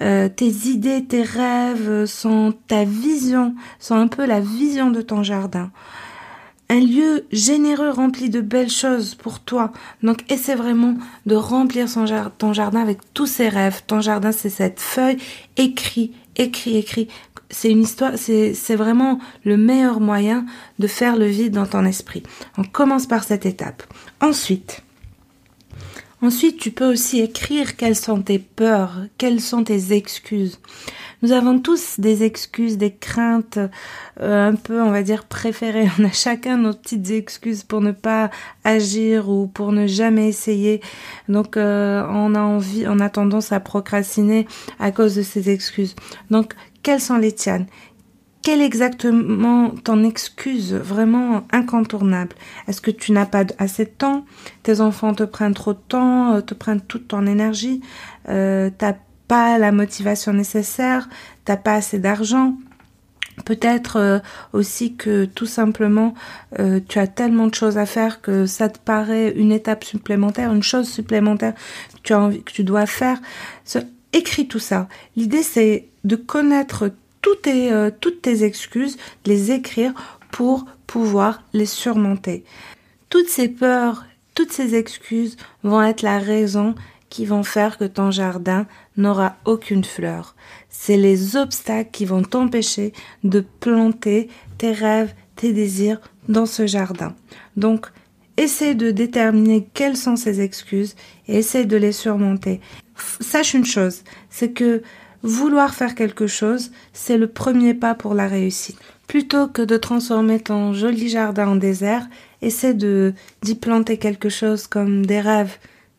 Euh, 0.00 0.28
tes 0.28 0.48
idées, 0.68 1.04
tes 1.04 1.22
rêves 1.22 2.06
sont 2.06 2.54
ta 2.68 2.84
vision, 2.84 3.54
sont 3.78 3.96
un 3.96 4.08
peu 4.08 4.26
la 4.26 4.40
vision 4.40 4.90
de 4.90 5.02
ton 5.02 5.22
jardin. 5.22 5.70
Un 6.68 6.80
lieu 6.80 7.26
généreux 7.32 7.90
rempli 7.90 8.30
de 8.30 8.40
belles 8.40 8.70
choses 8.70 9.16
pour 9.16 9.40
toi. 9.40 9.72
Donc 10.04 10.30
essaie 10.30 10.54
vraiment 10.54 10.94
de 11.26 11.34
remplir 11.34 11.88
ton 12.38 12.52
jardin 12.52 12.80
avec 12.80 12.98
tous 13.12 13.26
ses 13.26 13.48
rêves. 13.48 13.82
Ton 13.88 14.00
jardin, 14.00 14.30
c'est 14.30 14.50
cette 14.50 14.78
feuille. 14.78 15.16
Écris, 15.56 16.12
écris, 16.36 16.76
écris 16.76 17.08
c'est 17.50 17.70
une 17.70 17.82
histoire, 17.82 18.12
c'est 18.16 18.76
vraiment 18.76 19.18
le 19.44 19.56
meilleur 19.56 20.00
moyen 20.00 20.46
de 20.78 20.86
faire 20.86 21.16
le 21.16 21.26
vide 21.26 21.52
dans 21.52 21.66
ton 21.66 21.84
esprit. 21.84 22.22
On 22.56 22.64
commence 22.64 23.06
par 23.06 23.24
cette 23.24 23.44
étape. 23.44 23.82
Ensuite, 24.20 24.82
Ensuite, 26.22 26.58
tu 26.58 26.70
peux 26.70 26.90
aussi 26.90 27.20
écrire 27.20 27.76
quelles 27.76 27.96
sont 27.96 28.20
tes 28.20 28.38
peurs, 28.38 28.96
quelles 29.16 29.40
sont 29.40 29.64
tes 29.64 29.94
excuses. 29.94 30.60
Nous 31.22 31.32
avons 31.32 31.58
tous 31.58 31.98
des 31.98 32.22
excuses, 32.22 32.78
des 32.78 32.92
craintes 32.92 33.58
euh, 34.20 34.48
un 34.50 34.54
peu, 34.54 34.82
on 34.82 34.90
va 34.90 35.02
dire, 35.02 35.24
préférées. 35.24 35.88
On 35.98 36.04
a 36.04 36.12
chacun 36.12 36.58
nos 36.58 36.74
petites 36.74 37.10
excuses 37.10 37.62
pour 37.62 37.80
ne 37.80 37.92
pas 37.92 38.30
agir 38.64 39.30
ou 39.30 39.46
pour 39.46 39.72
ne 39.72 39.86
jamais 39.86 40.28
essayer. 40.28 40.80
Donc, 41.28 41.56
euh, 41.56 42.04
on 42.08 42.34
a 42.34 42.40
envie, 42.40 42.84
on 42.86 43.00
a 43.00 43.10
tendance 43.10 43.52
à 43.52 43.60
procrastiner 43.60 44.46
à 44.78 44.92
cause 44.92 45.14
de 45.14 45.22
ces 45.22 45.50
excuses. 45.50 45.94
Donc, 46.30 46.54
quelles 46.82 47.00
sont 47.00 47.18
les 47.18 47.32
tiennes? 47.32 47.66
Quelle 48.42 48.62
exactement 48.62 49.70
ton 49.84 50.02
excuse 50.02 50.72
vraiment 50.72 51.46
incontournable? 51.52 52.34
Est-ce 52.68 52.80
que 52.80 52.90
tu 52.90 53.12
n'as 53.12 53.26
pas 53.26 53.44
assez 53.58 53.84
de 53.84 53.90
temps? 53.90 54.24
Tes 54.62 54.80
enfants 54.80 55.14
te 55.14 55.24
prennent 55.24 55.54
trop 55.54 55.74
de 55.74 55.78
temps, 55.88 56.34
euh, 56.34 56.40
te 56.40 56.54
prennent 56.54 56.80
toute 56.80 57.08
ton 57.08 57.26
énergie 57.26 57.82
euh, 58.28 58.70
T'as 58.76 58.94
pas 59.28 59.58
la 59.58 59.72
motivation 59.72 60.32
nécessaire 60.32 61.08
T'as 61.44 61.58
pas 61.58 61.74
assez 61.74 61.98
d'argent 61.98 62.54
Peut-être 63.44 63.96
euh, 63.96 64.18
aussi 64.52 64.96
que 64.96 65.26
tout 65.26 65.46
simplement 65.46 66.14
tu 66.88 66.98
as 66.98 67.06
tellement 67.06 67.46
de 67.46 67.54
choses 67.54 67.78
à 67.78 67.86
faire 67.86 68.20
que 68.20 68.46
ça 68.46 68.68
te 68.68 68.78
paraît 68.78 69.32
une 69.36 69.52
étape 69.52 69.84
supplémentaire, 69.84 70.52
une 70.52 70.62
chose 70.62 70.88
supplémentaire 70.88 71.54
que 72.02 72.52
tu 72.52 72.64
dois 72.64 72.86
faire. 72.86 73.18
écris 74.12 74.48
tout 74.48 74.58
ça. 74.58 74.88
L'idée 75.16 75.42
c'est 75.42 75.88
de 76.04 76.16
connaître 76.16 76.90
euh, 77.46 77.90
toutes 78.00 78.22
tes 78.22 78.44
excuses, 78.44 78.96
les 79.26 79.50
écrire 79.50 79.92
pour 80.30 80.66
pouvoir 80.86 81.42
les 81.52 81.66
surmonter. 81.66 82.44
Toutes 83.08 83.28
ces 83.28 83.48
peurs, 83.48 84.04
toutes 84.34 84.52
ces 84.52 84.74
excuses 84.74 85.36
vont 85.62 85.82
être 85.82 86.02
la 86.02 86.18
raison 86.18 86.74
qui 87.08 87.26
vont 87.26 87.42
faire 87.42 87.76
que 87.76 87.84
ton 87.84 88.10
jardin 88.10 88.66
n'aura 88.96 89.36
aucune 89.44 89.84
fleur. 89.84 90.36
C'est 90.68 90.96
les 90.96 91.36
obstacles 91.36 91.90
qui 91.90 92.04
vont 92.04 92.22
t'empêcher 92.22 92.92
de 93.24 93.40
planter 93.40 94.28
tes 94.58 94.72
rêves, 94.72 95.12
tes 95.34 95.52
désirs 95.52 96.00
dans 96.28 96.46
ce 96.46 96.66
jardin. 96.66 97.14
Donc, 97.56 97.86
essaie 98.36 98.74
de 98.74 98.90
déterminer 98.90 99.68
quelles 99.74 99.96
sont 99.96 100.16
ces 100.16 100.40
excuses 100.40 100.94
et 101.26 101.38
essaie 101.38 101.66
de 101.66 101.76
les 101.76 101.92
surmonter. 101.92 102.60
Sache 103.20 103.54
une 103.54 103.66
chose, 103.66 104.02
c'est 104.30 104.52
que 104.52 104.82
Vouloir 105.22 105.74
faire 105.74 105.94
quelque 105.94 106.26
chose, 106.26 106.70
c'est 106.92 107.18
le 107.18 107.26
premier 107.26 107.74
pas 107.74 107.94
pour 107.94 108.14
la 108.14 108.26
réussite. 108.26 108.78
Plutôt 109.06 109.48
que 109.48 109.62
de 109.62 109.76
transformer 109.76 110.40
ton 110.40 110.72
joli 110.72 111.08
jardin 111.08 111.48
en 111.48 111.56
désert, 111.56 112.06
essaie 112.42 112.74
de 112.74 113.12
d'y 113.42 113.54
planter 113.54 113.98
quelque 113.98 114.28
chose 114.28 114.66
comme 114.66 115.04
des 115.04 115.20
rêves, 115.20 115.58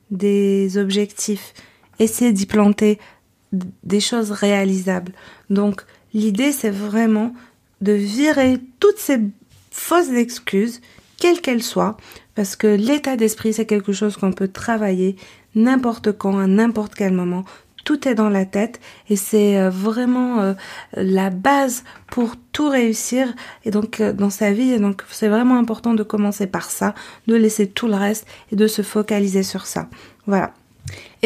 des 0.09 0.77
objectifs. 0.77 1.53
Essaie 1.99 2.31
d'y 2.31 2.45
planter 2.45 2.99
des 3.83 3.99
choses 3.99 4.31
réalisables. 4.31 5.11
Donc, 5.49 5.81
l'idée, 6.13 6.51
c'est 6.51 6.71
vraiment 6.71 7.33
de 7.81 7.91
virer 7.91 8.59
toutes 8.79 8.97
ces 8.97 9.19
fausses 9.71 10.09
excuses, 10.09 10.81
quelles 11.17 11.41
qu'elles 11.41 11.63
soient, 11.63 11.97
parce 12.35 12.55
que 12.55 12.67
l'état 12.67 13.17
d'esprit, 13.17 13.53
c'est 13.53 13.65
quelque 13.65 13.93
chose 13.93 14.17
qu'on 14.17 14.31
peut 14.31 14.47
travailler 14.47 15.15
n'importe 15.53 16.11
quand, 16.13 16.39
à 16.39 16.47
n'importe 16.47 16.95
quel 16.95 17.13
moment, 17.13 17.43
tout 17.83 18.07
est 18.07 18.15
dans 18.15 18.29
la 18.29 18.45
tête 18.45 18.79
et 19.09 19.15
c'est 19.15 19.57
euh, 19.57 19.69
vraiment 19.69 20.39
euh, 20.39 20.53
la 20.93 21.29
base 21.29 21.83
pour 22.07 22.35
tout 22.51 22.69
réussir 22.69 23.33
et 23.65 23.71
donc 23.71 23.99
euh, 23.99 24.13
dans 24.13 24.29
sa 24.29 24.51
vie 24.51 24.71
et 24.71 24.79
donc 24.79 25.03
c'est 25.09 25.27
vraiment 25.27 25.57
important 25.57 25.93
de 25.93 26.03
commencer 26.03 26.47
par 26.47 26.69
ça, 26.69 26.93
de 27.27 27.35
laisser 27.35 27.67
tout 27.67 27.87
le 27.87 27.95
reste 27.95 28.27
et 28.51 28.55
de 28.55 28.67
se 28.67 28.81
focaliser 28.81 29.43
sur 29.43 29.65
ça. 29.65 29.89
Voilà. 30.27 30.53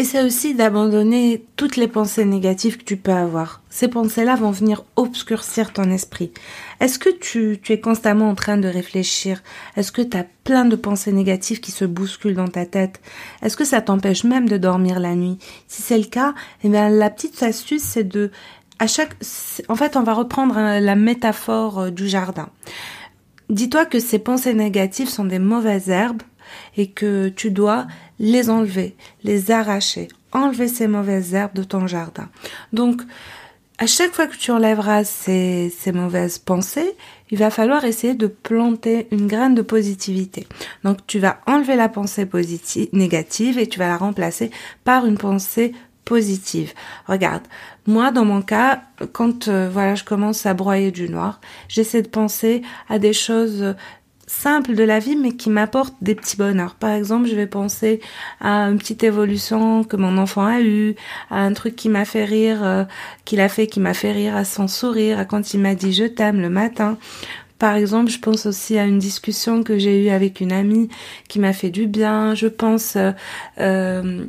C'est 0.03 0.23
aussi 0.23 0.53
d'abandonner 0.53 1.45
toutes 1.55 1.77
les 1.77 1.87
pensées 1.87 2.25
négatives 2.25 2.77
que 2.77 2.83
tu 2.83 2.97
peux 2.97 3.13
avoir. 3.13 3.61
Ces 3.69 3.87
pensées-là 3.87 4.35
vont 4.35 4.51
venir 4.51 4.83
obscurcir 4.95 5.73
ton 5.73 5.89
esprit. 5.89 6.31
Est-ce 6.79 6.99
que 6.99 7.09
tu, 7.09 7.59
es 7.69 7.79
constamment 7.79 8.29
en 8.29 8.35
train 8.35 8.57
de 8.57 8.67
réfléchir? 8.67 9.41
Est-ce 9.75 9.91
que 9.91 10.01
tu 10.01 10.17
as 10.17 10.25
plein 10.43 10.65
de 10.65 10.75
pensées 10.75 11.13
négatives 11.13 11.61
qui 11.61 11.71
se 11.71 11.85
bousculent 11.85 12.35
dans 12.35 12.47
ta 12.47 12.65
tête? 12.65 13.01
Est-ce 13.41 13.57
que 13.57 13.65
ça 13.65 13.81
t'empêche 13.81 14.25
même 14.25 14.49
de 14.49 14.57
dormir 14.57 14.99
la 14.99 15.15
nuit? 15.15 15.37
Si 15.67 15.81
c'est 15.81 15.97
le 15.97 16.05
cas, 16.05 16.33
eh 16.63 16.69
bien, 16.69 16.89
la 16.89 17.09
petite 17.09 17.41
astuce, 17.41 17.83
c'est 17.83 18.07
de... 18.07 18.31
À 18.79 18.87
chaque, 18.87 19.15
en 19.69 19.75
fait, 19.75 19.95
on 19.95 20.03
va 20.03 20.13
reprendre 20.13 20.57
hein, 20.57 20.81
la 20.81 20.95
métaphore 20.95 21.79
euh, 21.79 21.89
du 21.91 22.09
jardin. 22.09 22.49
Dis-toi 23.49 23.85
que 23.85 23.99
ces 23.99 24.19
pensées 24.19 24.53
négatives 24.53 25.07
sont 25.07 25.23
des 25.23 25.39
mauvaises 25.39 25.89
herbes 25.89 26.23
et 26.77 26.87
que 26.87 27.29
tu 27.29 27.51
dois 27.51 27.87
les 28.19 28.49
enlever, 28.49 28.95
les 29.23 29.51
arracher, 29.51 30.07
enlever 30.31 30.67
ces 30.67 30.87
mauvaises 30.87 31.33
herbes 31.33 31.55
de 31.55 31.63
ton 31.63 31.87
jardin. 31.87 32.29
Donc, 32.73 33.01
à 33.77 33.87
chaque 33.87 34.13
fois 34.13 34.27
que 34.27 34.37
tu 34.37 34.51
enlèveras 34.51 35.03
ces, 35.03 35.71
mauvaises 35.93 36.37
pensées, 36.37 36.95
il 37.29 37.37
va 37.37 37.49
falloir 37.49 37.83
essayer 37.83 38.13
de 38.13 38.27
planter 38.27 39.07
une 39.11 39.27
graine 39.27 39.53
de 39.53 39.61
positivité. 39.61 40.47
Donc 40.83 40.99
tu 41.07 41.19
vas 41.19 41.39
enlever 41.45 41.75
la 41.75 41.89
pensée 41.89 42.25
positive, 42.25 42.87
négative 42.93 43.59
et 43.59 43.67
tu 43.67 43.79
vas 43.79 43.89
la 43.89 43.97
remplacer 43.97 44.49
par 44.85 45.05
une 45.05 45.17
pensée 45.17 45.73
positive. 46.05 46.71
Regarde, 47.07 47.43
moi 47.85 48.11
dans 48.11 48.23
mon 48.23 48.41
cas, 48.41 48.83
quand 49.11 49.49
euh, 49.49 49.69
voilà, 49.69 49.95
je 49.95 50.05
commence 50.05 50.45
à 50.45 50.53
broyer 50.53 50.91
du 50.91 51.09
noir, 51.09 51.41
j'essaie 51.67 52.01
de 52.01 52.07
penser 52.07 52.61
à 52.87 52.97
des 52.97 53.13
choses 53.13 53.75
simple 54.27 54.73
de 54.73 54.83
la 54.83 54.99
vie, 54.99 55.15
mais 55.15 55.33
qui 55.33 55.49
m'apporte 55.49 55.93
des 56.01 56.15
petits 56.15 56.37
bonheurs. 56.37 56.75
Par 56.75 56.91
exemple, 56.91 57.27
je 57.27 57.35
vais 57.35 57.47
penser 57.47 58.01
à 58.41 58.63
une 58.69 58.77
petite 58.77 59.03
évolution 59.03 59.83
que 59.83 59.95
mon 59.95 60.17
enfant 60.17 60.45
a 60.45 60.61
eue, 60.61 60.95
à 61.29 61.41
un 61.41 61.53
truc 61.53 61.75
qui 61.75 61.89
m'a 61.89 62.05
fait 62.05 62.25
rire, 62.25 62.63
euh, 62.63 62.83
qu'il 63.23 63.39
a 63.39 63.49
fait, 63.49 63.67
qui 63.67 63.79
m'a 63.79 63.93
fait 63.93 64.11
rire, 64.11 64.35
à 64.35 64.45
son 64.45 64.67
sourire, 64.67 65.19
à 65.19 65.25
quand 65.25 65.53
il 65.53 65.59
m'a 65.59 65.75
dit 65.75 65.93
je 65.93 66.05
t'aime 66.05 66.41
le 66.41 66.49
matin. 66.49 66.97
Par 67.59 67.75
exemple, 67.75 68.11
je 68.11 68.19
pense 68.19 68.45
aussi 68.45 68.77
à 68.77 68.85
une 68.85 68.99
discussion 68.99 69.63
que 69.63 69.77
j'ai 69.77 70.03
eue 70.03 70.09
avec 70.09 70.41
une 70.41 70.51
amie 70.51 70.89
qui 71.29 71.39
m'a 71.39 71.53
fait 71.53 71.69
du 71.69 71.87
bien. 71.87 72.35
Je 72.35 72.47
pense 72.47 72.95
euh, 72.95 73.11
euh 73.59 74.25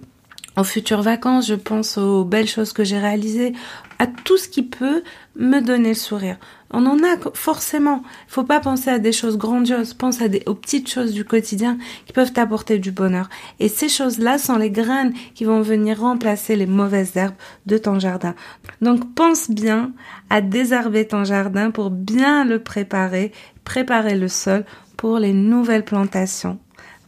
aux 0.56 0.64
futures 0.64 1.02
vacances, 1.02 1.48
je 1.48 1.54
pense 1.54 1.98
aux 1.98 2.24
belles 2.24 2.48
choses 2.48 2.72
que 2.72 2.82
j'ai 2.82 2.98
réalisées, 2.98 3.52
à 3.98 4.06
tout 4.06 4.36
ce 4.36 4.48
qui 4.48 4.62
peut 4.62 5.02
me 5.36 5.60
donner 5.60 5.90
le 5.90 5.94
sourire. 5.94 6.36
On 6.70 6.84
en 6.86 6.98
a 6.98 7.16
forcément. 7.34 8.02
Il 8.28 8.32
faut 8.32 8.44
pas 8.44 8.60
penser 8.60 8.90
à 8.90 8.98
des 8.98 9.12
choses 9.12 9.38
grandioses. 9.38 9.94
Pense 9.94 10.20
à 10.20 10.28
des, 10.28 10.42
aux 10.46 10.54
petites 10.54 10.90
choses 10.90 11.12
du 11.12 11.24
quotidien 11.24 11.78
qui 12.06 12.12
peuvent 12.12 12.32
t'apporter 12.32 12.78
du 12.78 12.90
bonheur. 12.90 13.28
Et 13.60 13.68
ces 13.68 13.88
choses-là 13.88 14.38
sont 14.38 14.56
les 14.56 14.70
graines 14.70 15.14
qui 15.34 15.44
vont 15.44 15.62
venir 15.62 16.00
remplacer 16.00 16.56
les 16.56 16.66
mauvaises 16.66 17.16
herbes 17.16 17.34
de 17.66 17.78
ton 17.78 17.98
jardin. 17.98 18.34
Donc 18.80 19.14
pense 19.14 19.50
bien 19.50 19.92
à 20.28 20.40
désherber 20.40 21.06
ton 21.06 21.24
jardin 21.24 21.70
pour 21.70 21.90
bien 21.90 22.44
le 22.44 22.62
préparer, 22.62 23.32
préparer 23.64 24.16
le 24.16 24.28
sol 24.28 24.64
pour 24.96 25.18
les 25.18 25.32
nouvelles 25.32 25.84
plantations, 25.84 26.58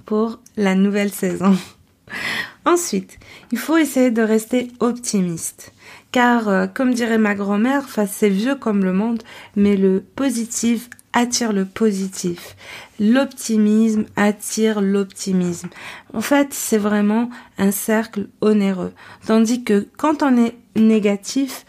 pour 0.06 0.38
la 0.56 0.74
nouvelle 0.74 1.12
saison. 1.12 1.56
Ensuite, 2.64 3.18
il 3.50 3.58
faut 3.58 3.76
essayer 3.76 4.10
de 4.10 4.22
rester 4.22 4.68
optimiste. 4.80 5.72
Car, 6.12 6.48
euh, 6.48 6.66
comme 6.66 6.94
dirait 6.94 7.18
ma 7.18 7.34
grand-mère, 7.34 7.84
c'est 8.08 8.30
vieux 8.30 8.54
comme 8.54 8.84
le 8.84 8.92
monde, 8.92 9.22
mais 9.56 9.76
le 9.76 10.02
positif 10.16 10.88
attire 11.12 11.52
le 11.52 11.64
positif. 11.64 12.56
L'optimisme 13.00 14.04
attire 14.16 14.80
l'optimisme. 14.80 15.68
En 16.14 16.20
fait, 16.20 16.48
c'est 16.52 16.78
vraiment 16.78 17.30
un 17.58 17.70
cercle 17.70 18.28
onéreux. 18.40 18.92
Tandis 19.26 19.64
que 19.64 19.86
quand 19.96 20.22
on 20.22 20.36
est 20.36 20.54
négatif, 20.76 21.64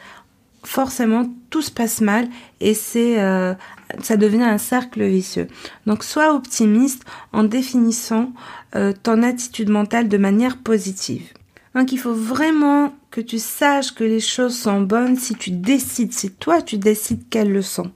forcément 0.63 1.25
tout 1.49 1.61
se 1.61 1.71
passe 1.71 2.01
mal 2.01 2.27
et 2.59 2.73
c'est 2.73 3.21
euh, 3.21 3.53
ça 4.01 4.17
devient 4.17 4.43
un 4.43 4.57
cercle 4.57 5.03
vicieux. 5.03 5.47
Donc 5.85 6.03
sois 6.03 6.33
optimiste 6.33 7.03
en 7.33 7.43
définissant 7.43 8.31
euh, 8.75 8.93
ton 9.03 9.23
attitude 9.23 9.69
mentale 9.69 10.09
de 10.09 10.17
manière 10.17 10.57
positive. 10.57 11.33
Donc 11.75 11.91
il 11.91 11.99
faut 11.99 12.13
vraiment 12.13 12.93
que 13.11 13.21
tu 13.21 13.39
saches 13.39 13.93
que 13.93 14.03
les 14.03 14.19
choses 14.19 14.57
sont 14.57 14.81
bonnes 14.81 15.17
si 15.17 15.35
tu 15.35 15.51
décides, 15.51 16.13
si 16.13 16.31
toi 16.31 16.61
tu 16.61 16.77
décides 16.77 17.27
qu'elles 17.29 17.51
le 17.51 17.61
sont. 17.61 17.91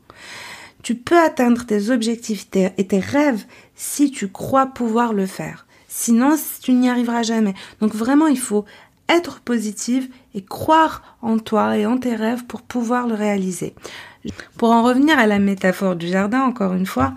Tu 0.83 0.95
peux 0.95 1.17
atteindre 1.17 1.65
tes 1.65 1.89
objectifs 1.89 2.47
et 2.55 2.87
tes 2.87 2.99
rêves 2.99 3.45
si 3.75 4.11
tu 4.11 4.29
crois 4.29 4.67
pouvoir 4.67 5.13
le 5.13 5.25
faire. 5.25 5.65
Sinon, 5.87 6.35
tu 6.61 6.73
n'y 6.73 6.89
arriveras 6.89 7.23
jamais. 7.23 7.53
Donc 7.79 7.95
vraiment, 7.95 8.27
il 8.27 8.39
faut 8.39 8.65
être 9.07 9.39
positive 9.41 10.09
et 10.33 10.43
croire 10.43 11.17
en 11.21 11.37
toi 11.39 11.77
et 11.77 11.85
en 11.85 11.97
tes 11.97 12.15
rêves 12.15 12.45
pour 12.45 12.61
pouvoir 12.61 13.07
le 13.07 13.13
réaliser. 13.13 13.75
Pour 14.57 14.71
en 14.71 14.83
revenir 14.83 15.19
à 15.19 15.27
la 15.27 15.39
métaphore 15.39 15.95
du 15.95 16.07
jardin, 16.07 16.41
encore 16.41 16.73
une 16.73 16.85
fois, 16.85 17.13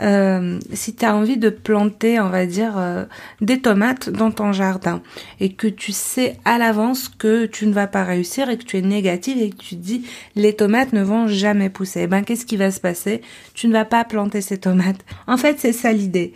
euh, 0.00 0.58
si 0.72 0.94
tu 0.94 1.04
as 1.04 1.14
envie 1.14 1.36
de 1.36 1.50
planter, 1.50 2.20
on 2.20 2.28
va 2.28 2.46
dire, 2.46 2.74
euh, 2.76 3.04
des 3.40 3.60
tomates 3.60 4.10
dans 4.10 4.30
ton 4.30 4.52
jardin 4.52 5.02
et 5.40 5.52
que 5.52 5.66
tu 5.66 5.92
sais 5.92 6.36
à 6.44 6.58
l'avance 6.58 7.08
que 7.08 7.46
tu 7.46 7.66
ne 7.66 7.72
vas 7.72 7.86
pas 7.86 8.04
réussir 8.04 8.50
et 8.50 8.58
que 8.58 8.64
tu 8.64 8.78
es 8.78 8.82
négative 8.82 9.38
et 9.38 9.50
que 9.50 9.56
tu 9.56 9.76
dis 9.76 10.04
les 10.34 10.54
tomates 10.54 10.92
ne 10.92 11.02
vont 11.02 11.28
jamais 11.28 11.70
pousser, 11.70 12.02
eh 12.02 12.06
ben 12.06 12.22
qu'est-ce 12.22 12.46
qui 12.46 12.56
va 12.56 12.70
se 12.70 12.80
passer? 12.80 13.22
Tu 13.54 13.68
ne 13.68 13.72
vas 13.72 13.84
pas 13.84 14.04
planter 14.04 14.40
ces 14.40 14.58
tomates. 14.58 15.04
En 15.26 15.36
fait, 15.36 15.58
c'est 15.58 15.72
ça 15.72 15.92
l'idée. 15.92 16.32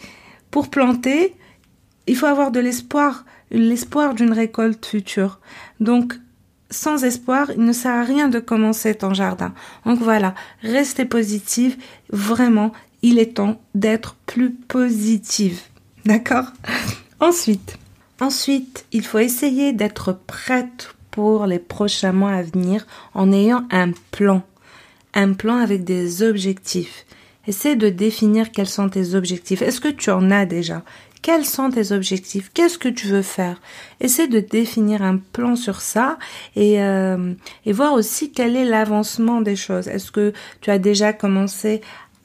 Pour 0.51 0.69
planter, 0.69 1.35
il 2.07 2.17
faut 2.17 2.27
avoir 2.27 2.51
de 2.51 2.61
l'espoir 2.61 3.25
l'espoir 3.53 4.15
d'une 4.15 4.33
récolte 4.33 4.85
future. 4.85 5.39
Donc, 5.81 6.15
sans 6.73 7.05
espoir, 7.05 7.51
il 7.55 7.65
ne 7.65 7.73
sert 7.73 7.93
à 7.93 8.03
rien 8.03 8.29
de 8.29 8.41
commencer 8.41 8.95
ton 8.95 9.15
jardin. 9.15 9.53
Donc 9.87 10.01
voilà, 10.01 10.35
restez 10.63 11.05
positive. 11.05 11.77
Vraiment, 12.11 12.73
il 13.03 13.19
est 13.19 13.35
temps 13.35 13.61
d'être 13.75 14.17
plus 14.27 14.53
positive. 14.53 15.61
D'accord? 16.05 16.47
Ensuite, 17.21 17.79
ensuite, 18.21 18.85
il 18.91 19.05
faut 19.05 19.21
essayer 19.21 19.73
d'être 19.73 20.13
prête 20.27 20.93
pour 21.13 21.47
les 21.47 21.61
prochains 21.61 22.13
mois 22.13 22.33
à 22.33 22.43
venir 22.43 22.85
en 23.15 23.33
ayant 23.33 23.65
un 23.71 23.93
plan. 24.11 24.43
Un 25.15 25.35
plan 25.35 25.59
avec 25.59 25.85
des 25.85 26.25
objectifs. 26.25 27.07
Essaie 27.47 27.77
de 27.77 27.91
définir 27.91 28.51
quels 28.51 28.69
sont 28.69 28.89
tes 28.89 29.15
objectifs. 29.15 29.63
Est-ce 29.63 29.81
que 29.81 29.89
tu 29.89 30.11
en 30.11 30.33
as 30.33 30.47
déjà? 30.47 30.83
Quels 31.23 31.47
sont 31.47 31.71
tes 31.71 31.93
objectifs 31.93 32.51
Qu'est-ce 32.53 32.79
que 32.79 32.89
tu 32.89 33.07
veux 33.07 33.23
faire. 33.23 33.61
Essaie 34.01 34.27
de 34.27 34.41
définir 34.41 35.03
un 35.03 35.17
plan 35.17 35.57
sur 35.57 35.81
ça 35.81 36.19
et, 36.57 36.83
euh, 36.83 37.33
voir 37.67 37.95
aussi 37.95 38.33
quel 38.33 38.57
est 38.57 38.65
l'avancement 38.65 39.41
des 39.41 39.57
choses. 39.57 39.89
Est-ce 39.89 40.11
que 40.11 40.33
tu 40.61 40.71
as 40.71 40.79
déjà 40.79 41.13
commencé 41.13 41.81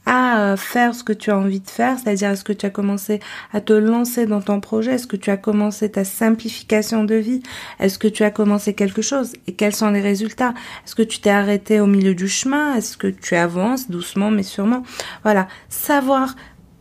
à 0.08 0.40
euh, 0.40 0.58
faire 0.58 0.96
ce 0.96 1.04
que 1.04 1.12
tu 1.12 1.32
as 1.32 1.38
envie 1.38 1.60
de 1.60 1.70
faire, 1.70 2.00
c'est-à-dire 2.00 2.32
est-ce 2.32 2.46
que 2.46 2.54
tu 2.54 2.66
as 2.66 2.70
commencé 2.70 3.20
à 3.52 3.60
te 3.60 3.74
lancer 3.74 4.26
dans 4.26 4.40
ton 4.40 4.62
projet, 4.62 4.94
est-ce 4.94 5.06
que 5.06 5.18
tu 5.18 5.30
as 5.30 5.36
commencé 5.36 5.92
ta 5.92 6.06
simplification 6.06 7.04
de 7.04 7.16
vie, 7.16 7.44
est-ce 7.82 8.00
que 8.00 8.08
tu 8.08 8.24
as 8.24 8.32
commencé 8.32 8.74
quelque 8.74 9.02
chose? 9.02 9.34
Et 9.48 9.54
quels 9.54 9.76
sont 9.76 9.92
les 9.92 10.00
résultats, 10.00 10.54
est-ce 10.86 10.96
que 10.96 11.04
tu 11.04 11.20
t'es 11.20 11.30
arrêté 11.30 11.82
au 11.82 11.88
milieu 11.88 12.16
du 12.16 12.30
chemin, 12.30 12.76
est-ce 12.76 12.96
que 12.96 13.08
tu 13.08 13.36
avances 13.36 13.92
doucement 13.92 14.32
mais 14.32 14.44
sûrement, 14.44 14.84
voilà, 15.24 15.50
savoir 15.68 16.36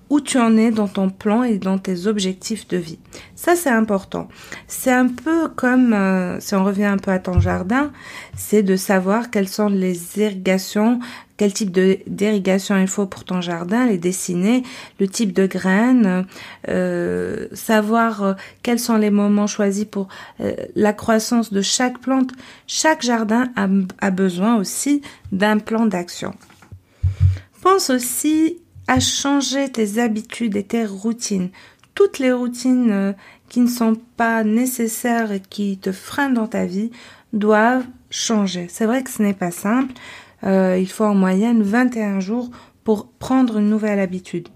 où 0.08 0.20
tu 0.20 0.38
en 0.38 0.56
es 0.56 0.70
dans 0.70 0.88
ton 0.88 1.10
plan 1.10 1.42
et 1.42 1.58
dans 1.58 1.78
tes 1.78 2.06
objectifs 2.06 2.68
de 2.68 2.76
vie. 2.76 2.98
Ça, 3.34 3.56
c'est 3.56 3.70
important. 3.70 4.28
C'est 4.68 4.92
un 4.92 5.08
peu 5.08 5.48
comme, 5.48 5.92
euh, 5.92 6.38
si 6.40 6.54
on 6.54 6.64
revient 6.64 6.84
un 6.84 6.98
peu 6.98 7.10
à 7.10 7.18
ton 7.18 7.40
jardin, 7.40 7.90
c'est 8.36 8.62
de 8.62 8.76
savoir 8.76 9.30
quelles 9.30 9.48
sont 9.48 9.68
les 9.68 10.18
irrigations, 10.18 11.00
quel 11.36 11.52
type 11.52 11.70
d'irrigation 12.06 12.78
il 12.78 12.86
faut 12.86 13.06
pour 13.06 13.24
ton 13.24 13.40
jardin, 13.40 13.86
les 13.86 13.98
dessiner, 13.98 14.62
le 15.00 15.08
type 15.08 15.32
de 15.32 15.46
graines, 15.46 16.24
euh, 16.68 17.48
savoir 17.52 18.22
euh, 18.22 18.34
quels 18.62 18.78
sont 18.78 18.96
les 18.96 19.10
moments 19.10 19.46
choisis 19.46 19.84
pour 19.84 20.08
la 20.74 20.92
croissance 20.92 21.52
de 21.52 21.60
chaque 21.60 21.98
plante. 21.98 22.30
Chaque 22.66 23.02
jardin 23.02 23.48
a 24.00 24.10
besoin 24.10 24.56
aussi 24.56 25.02
d'un 25.32 25.58
plan 25.58 25.86
d'action. 25.86 26.34
Pense 27.60 27.90
aussi 27.90 28.58
à 28.88 29.00
changer 29.00 29.70
tes 29.70 29.98
habitudes 29.98 30.56
et 30.56 30.62
tes 30.62 30.84
routines. 30.86 31.50
Toutes 31.94 32.18
les 32.18 32.32
routines 32.32 32.90
euh, 32.90 33.12
qui 33.48 33.60
ne 33.60 33.68
sont 33.68 33.96
pas 34.16 34.44
nécessaires 34.44 35.32
et 35.32 35.40
qui 35.40 35.78
te 35.78 35.92
freinent 35.92 36.34
dans 36.34 36.46
ta 36.46 36.66
vie 36.66 36.90
doivent 37.32 37.86
changer. 38.10 38.66
C'est 38.68 38.86
vrai 38.86 39.02
que 39.02 39.10
ce 39.10 39.22
n'est 39.22 39.34
pas 39.34 39.50
simple. 39.50 39.94
Euh, 40.44 40.78
il 40.78 40.88
faut 40.88 41.04
en 41.04 41.14
moyenne 41.14 41.62
21 41.62 42.20
jours 42.20 42.50
pour 42.84 43.08
prendre 43.08 43.58
une 43.58 43.68
nouvelle 43.68 44.00
habitude. 44.00 44.48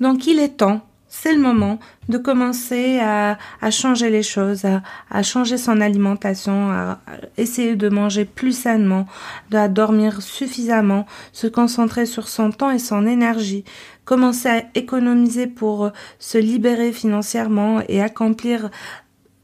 Donc 0.00 0.26
il 0.26 0.38
est 0.38 0.58
temps 0.58 0.82
c'est 1.08 1.32
le 1.32 1.40
moment 1.40 1.78
de 2.08 2.18
commencer 2.18 3.00
à, 3.00 3.38
changer 3.70 4.10
les 4.10 4.22
choses, 4.22 4.64
à, 5.10 5.22
changer 5.22 5.56
son 5.56 5.80
alimentation, 5.80 6.70
à, 6.70 7.00
essayer 7.36 7.76
de 7.76 7.88
manger 7.88 8.24
plus 8.24 8.52
sainement, 8.52 9.06
à 9.52 9.68
dormir 9.68 10.22
suffisamment, 10.22 11.06
se 11.32 11.46
concentrer 11.46 12.06
sur 12.06 12.28
son 12.28 12.50
temps 12.50 12.70
et 12.70 12.78
son 12.78 13.06
énergie, 13.06 13.64
commencer 14.04 14.48
à 14.48 14.62
économiser 14.74 15.46
pour 15.46 15.90
se 16.18 16.38
libérer 16.38 16.92
financièrement 16.92 17.82
et 17.88 18.02
accomplir 18.02 18.70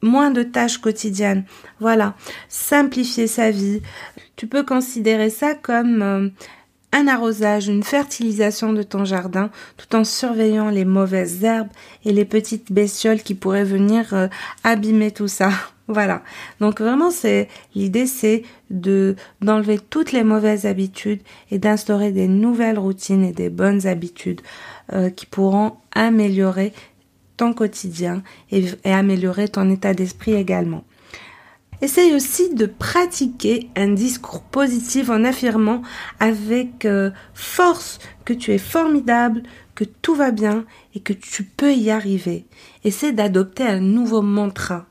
moins 0.03 0.31
de 0.31 0.43
tâches 0.43 0.79
quotidiennes. 0.79 1.45
Voilà, 1.81 2.15
simplifier 2.49 3.27
sa 3.27 3.51
vie. 3.51 3.81
Tu 4.37 4.47
peux 4.47 4.63
considérer 4.63 5.31
ça 5.31 5.55
comme 5.55 6.03
euh, 6.03 6.29
un 6.95 7.09
arrosage, 7.09 7.67
une 7.67 7.83
fertilisation 7.83 8.73
de 8.73 8.85
ton 8.85 9.05
jardin, 9.05 9.51
tout 9.77 9.97
en 9.97 10.05
surveillant 10.05 10.71
les 10.71 10.85
mauvaises 10.85 11.43
herbes 11.43 11.69
et 12.05 12.13
les 12.13 12.25
petites 12.25 12.71
bestioles 12.73 13.23
qui 13.23 13.35
pourraient 13.35 13.65
venir 13.65 14.15
euh, 14.15 14.29
abîmer 14.63 15.11
tout 15.11 15.29
ça. 15.29 15.51
Voilà. 15.87 16.23
Donc 16.61 16.81
vraiment, 16.81 17.11
c'est 17.11 17.47
l'idée, 17.75 18.07
c'est 18.07 18.43
de 18.71 19.17
d'enlever 19.43 19.79
toutes 19.79 20.13
les 20.13 20.25
mauvaises 20.25 20.65
habitudes 20.65 21.21
et 21.51 21.59
d'instaurer 21.59 22.11
des 22.11 22.27
nouvelles 22.27 22.79
routines 22.79 23.23
et 23.23 23.33
des 23.33 23.51
bonnes 23.51 23.87
habitudes 23.87 24.41
euh, 24.95 25.11
qui 25.11 25.27
pourront 25.27 25.75
améliorer 25.95 26.73
ton 27.37 27.53
quotidien 27.53 28.23
et 28.51 28.65
améliorer 28.87 29.49
ton 29.49 29.69
état 29.69 29.93
d'esprit 29.93 30.33
également. 30.33 30.85
Essaye 31.83 32.15
aussi 32.15 32.55
de 32.55 32.67
pratiquer 32.67 33.69
un 33.77 33.89
discours 33.89 34.43
positif 34.43 35.11
en 35.11 35.25
affirmant 35.25 35.83
avec 36.21 36.85
euh, 36.85 37.11
force 37.35 37.99
que 38.25 38.33
tu 38.33 38.53
es 38.53 38.59
formidable, 38.59 39.43
que 39.75 39.85
tout 39.85 40.15
va 40.15 40.31
bien 40.31 40.65
et 40.95 41.01
que 41.01 41.13
tu 41.13 41.45
peux 41.45 41.75
y 41.75 41.91
arriver. 41.91 42.47
Essaie 42.85 43.13
d'adopter 43.13 43.65
un 43.65 43.81
nouveau 43.81 44.23
mantra 44.23 44.87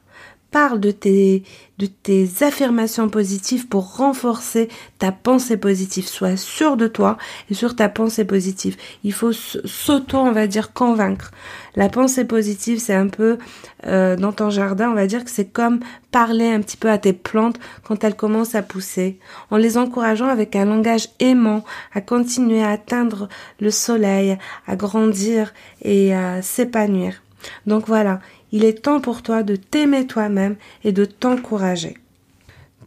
parle 0.53 0.79
de 0.79 0.91
tes, 0.91 1.43
de 1.79 1.87
tes 1.87 2.29
affirmations 2.41 3.09
positives 3.09 3.67
pour 3.67 3.97
renforcer 3.97 4.69
ta 4.99 5.11
pensée 5.11 5.57
positive. 5.57 6.07
Sois 6.07 6.37
sûr 6.37 6.77
de 6.77 6.87
toi 6.87 7.17
et 7.49 7.55
sur 7.55 7.75
ta 7.75 7.89
pensée 7.89 8.23
positive. 8.23 8.77
Il 9.03 9.13
faut 9.13 9.33
s'auto, 9.33 10.17
on 10.19 10.31
va 10.31 10.45
dire, 10.45 10.71
convaincre. 10.71 11.31
La 11.75 11.89
pensée 11.89 12.23
positive, 12.23 12.79
c'est 12.79 12.93
un 12.93 13.07
peu 13.07 13.39
euh, 13.87 14.15
dans 14.15 14.31
ton 14.31 14.51
jardin, 14.51 14.91
on 14.91 14.93
va 14.93 15.07
dire 15.07 15.25
que 15.25 15.31
c'est 15.31 15.51
comme 15.51 15.79
parler 16.11 16.51
un 16.51 16.61
petit 16.61 16.77
peu 16.77 16.91
à 16.91 16.99
tes 16.99 17.13
plantes 17.13 17.59
quand 17.83 18.03
elles 18.03 18.15
commencent 18.15 18.53
à 18.53 18.61
pousser, 18.61 19.17
en 19.49 19.57
les 19.57 19.79
encourageant 19.79 20.27
avec 20.27 20.55
un 20.55 20.65
langage 20.65 21.09
aimant 21.19 21.63
à 21.95 22.01
continuer 22.01 22.63
à 22.63 22.69
atteindre 22.69 23.27
le 23.59 23.71
soleil, 23.71 24.37
à 24.67 24.75
grandir 24.75 25.51
et 25.81 26.13
à 26.13 26.43
s'épanouir. 26.43 27.23
Donc 27.65 27.87
voilà, 27.87 28.19
il 28.53 28.63
est 28.63 28.83
temps 28.83 29.01
pour 29.01 29.23
toi 29.23 29.43
de 29.43 29.57
t'aimer 29.57 30.07
toi-même 30.07 30.55
et 30.83 30.93
de 30.93 31.03
t'encourager. 31.03 31.97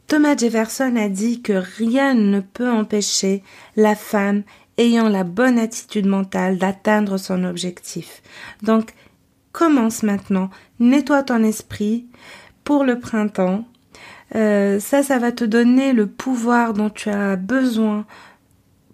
Thomas 0.06 0.36
Jefferson 0.36 0.94
a 0.96 1.08
dit 1.08 1.42
que 1.42 1.52
rien 1.52 2.14
ne 2.14 2.38
peut 2.38 2.70
empêcher 2.70 3.42
la 3.74 3.96
femme 3.96 4.44
ayant 4.78 5.08
la 5.08 5.24
bonne 5.24 5.58
attitude 5.58 6.06
mentale 6.06 6.58
d'atteindre 6.58 7.18
son 7.18 7.42
objectif. 7.42 8.22
Donc, 8.62 8.94
commence 9.50 10.04
maintenant, 10.04 10.50
nettoie 10.78 11.24
ton 11.24 11.42
esprit 11.42 12.06
pour 12.62 12.84
le 12.84 13.00
printemps. 13.00 13.64
Euh, 14.36 14.78
ça, 14.78 15.02
ça 15.02 15.18
va 15.18 15.32
te 15.32 15.44
donner 15.44 15.92
le 15.92 16.06
pouvoir 16.06 16.74
dont 16.74 16.90
tu 16.90 17.08
as 17.08 17.34
besoin 17.34 18.06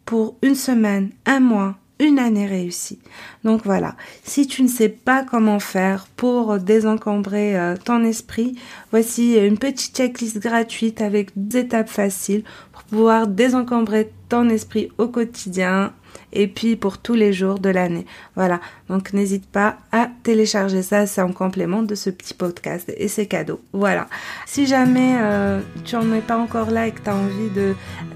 pour 0.07 0.37
une 0.41 0.55
semaine, 0.55 1.11
un 1.27 1.41
mois, 1.41 1.77
une 1.99 2.19
année 2.19 2.47
réussie. 2.47 2.99
Donc 3.45 3.63
voilà, 3.65 3.97
si 4.25 4.47
tu 4.47 4.63
ne 4.63 4.69
sais 4.69 4.89
pas 4.89 5.25
comment 5.25 5.61
faire 5.61 6.07
pour 6.17 6.59
désencombrer 6.59 7.59
euh, 7.59 7.77
ton 7.77 8.05
esprit, 8.05 8.57
voici 8.91 9.37
une 9.37 9.59
petite 9.59 9.97
checklist 9.97 10.39
gratuite 10.39 11.01
avec 11.01 11.31
des 11.37 11.61
étapes 11.61 11.89
faciles 11.89 12.45
pour 12.73 12.83
pouvoir 12.85 13.27
désencombrer 13.27 14.11
ton 14.29 14.49
esprit 14.49 14.91
au 14.99 15.09
quotidien 15.09 15.93
et 16.33 16.47
puis 16.47 16.77
pour 16.77 16.99
tous 16.99 17.15
les 17.15 17.33
jours 17.33 17.59
de 17.59 17.69
l'année. 17.69 18.07
Voilà, 18.37 18.61
donc 18.89 19.13
n'hésite 19.13 19.47
pas 19.47 19.77
à 19.93 20.09
télécharger 20.23 20.83
ça, 20.83 21.07
c'est 21.07 21.23
en 21.23 21.33
complément 21.33 21.83
de 21.83 21.95
ce 21.95 22.11
petit 22.11 22.35
podcast 22.35 22.93
et 22.97 23.09
c'est 23.09 23.27
cadeau. 23.27 23.61
Voilà, 23.73 24.09
si 24.47 24.67
jamais 24.67 25.17
euh, 25.21 25.61
tu 25.85 25.95
n'en 25.97 26.13
es 26.15 26.21
pas 26.21 26.39
encore 26.39 26.71
là 26.71 26.87
et 26.87 26.93
que 26.93 27.01
tu 27.01 27.11
as 27.11 27.15
envie 27.15 27.51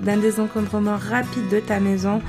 d'un 0.03 0.17
désencombrement 0.17 0.97
rapide 0.97 1.49
de 1.51 1.61
ta 1.61 1.81
maison, 1.81 2.23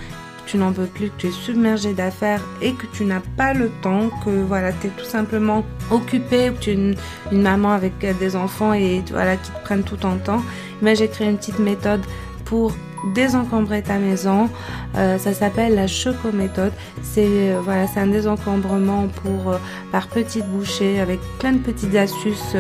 tu 0.48 0.58
n'en 0.58 0.72
peux 0.72 0.86
plus, 0.86 1.10
que 1.10 1.18
tu 1.18 1.28
es 1.28 1.32
submergé 1.32 1.94
d'affaires 1.94 2.42
et 2.62 2.74
que 2.74 2.88
tu 2.88 3.06
n'as 3.06 3.22
pas 3.36 3.54
le 3.54 3.70
temps, 3.82 4.10
que 4.24 4.30
voilà, 4.30 4.72
tu 4.72 4.88
es 4.88 4.90
tout 4.90 5.06
simplement 5.06 5.64
occupé, 5.92 6.52
que 6.54 6.60
tu 6.60 6.70
es 6.72 6.74
une, 6.74 6.96
maman 7.32 7.72
avec 7.72 7.94
des 8.00 8.36
enfants 8.36 8.74
et 8.74 9.04
voilà, 9.12 9.36
qui 9.36 9.52
te 9.52 9.64
prennent 9.64 9.84
tout 9.84 9.98
ton 9.98 10.18
temps, 10.18 10.42
mais 10.82 10.96
j'ai 10.96 11.10
créé 11.10 11.30
une 11.30 11.38
petite 11.38 11.60
méthode 11.60 12.02
pour 12.46 12.74
désencombrer 13.14 13.84
ta 13.84 13.98
maison. 13.98 14.50
Euh, 14.96 15.18
ça 15.18 15.34
s'appelle 15.34 15.76
la 15.76 15.88
choco 15.88 16.32
méthode. 16.32 16.72
C'est 17.04 17.26
euh, 17.28 17.60
voilà, 17.62 17.86
c'est 17.88 18.00
un 18.00 18.08
désencombrement 18.08 19.08
pour 19.08 19.52
euh, 19.52 19.58
par 19.92 20.08
petites 20.08 20.48
bouchées 20.48 21.00
avec 21.00 21.20
plein 21.40 21.52
de 21.52 21.60
petites 21.60 21.96
astuces 21.96 22.56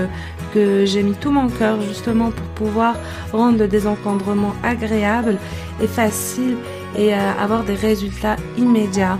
que 0.53 0.85
j'ai 0.85 1.03
mis 1.03 1.13
tout 1.13 1.31
mon 1.31 1.49
cœur 1.49 1.81
justement 1.81 2.31
pour 2.31 2.67
pouvoir 2.67 2.95
rendre 3.31 3.59
le 3.59 3.67
désencombrement 3.67 4.53
agréable 4.63 5.37
et 5.81 5.87
facile 5.87 6.57
et 6.95 7.13
euh, 7.13 7.31
avoir 7.39 7.63
des 7.63 7.75
résultats 7.75 8.37
immédiats. 8.57 9.17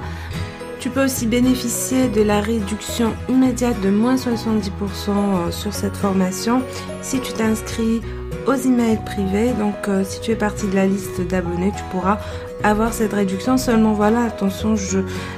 Tu 0.80 0.90
peux 0.90 1.06
aussi 1.06 1.26
bénéficier 1.26 2.08
de 2.08 2.22
la 2.22 2.40
réduction 2.40 3.14
immédiate 3.30 3.80
de 3.82 3.90
moins 3.90 4.16
70% 4.16 4.70
euh, 5.10 5.52
sur 5.52 5.74
cette 5.74 5.98
formation 5.98 6.62
si 7.02 7.20
tu 7.20 7.34
t'inscris 7.34 8.02
aux 8.46 8.54
emails 8.54 9.04
privés. 9.06 9.54
Donc 9.54 9.76
euh, 9.88 10.04
si 10.04 10.22
tu 10.22 10.32
es 10.32 10.36
partie 10.36 10.68
de 10.68 10.76
la 10.76 10.86
liste 10.86 11.22
d'abonnés, 11.28 11.72
tu 11.76 11.84
pourras 11.92 12.20
avoir 12.64 12.94
cette 12.94 13.14
réduction. 13.14 13.58
Seulement 13.58 13.94
voilà, 13.94 14.24
attention, 14.24 14.76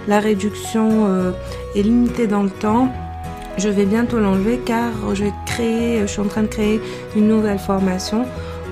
la 0.07 0.19
réduction 0.19 1.33
est 1.75 1.81
limitée 1.81 2.27
dans 2.27 2.43
le 2.43 2.49
temps. 2.49 2.89
je 3.57 3.67
vais 3.67 3.85
bientôt 3.85 4.19
l'enlever 4.19 4.59
car 4.65 4.91
je 5.13 5.25
je 5.59 6.05
suis 6.07 6.21
en 6.21 6.25
train 6.27 6.43
de 6.43 6.47
créer 6.47 6.79
une 7.15 7.27
nouvelle 7.27 7.59
formation. 7.59 8.25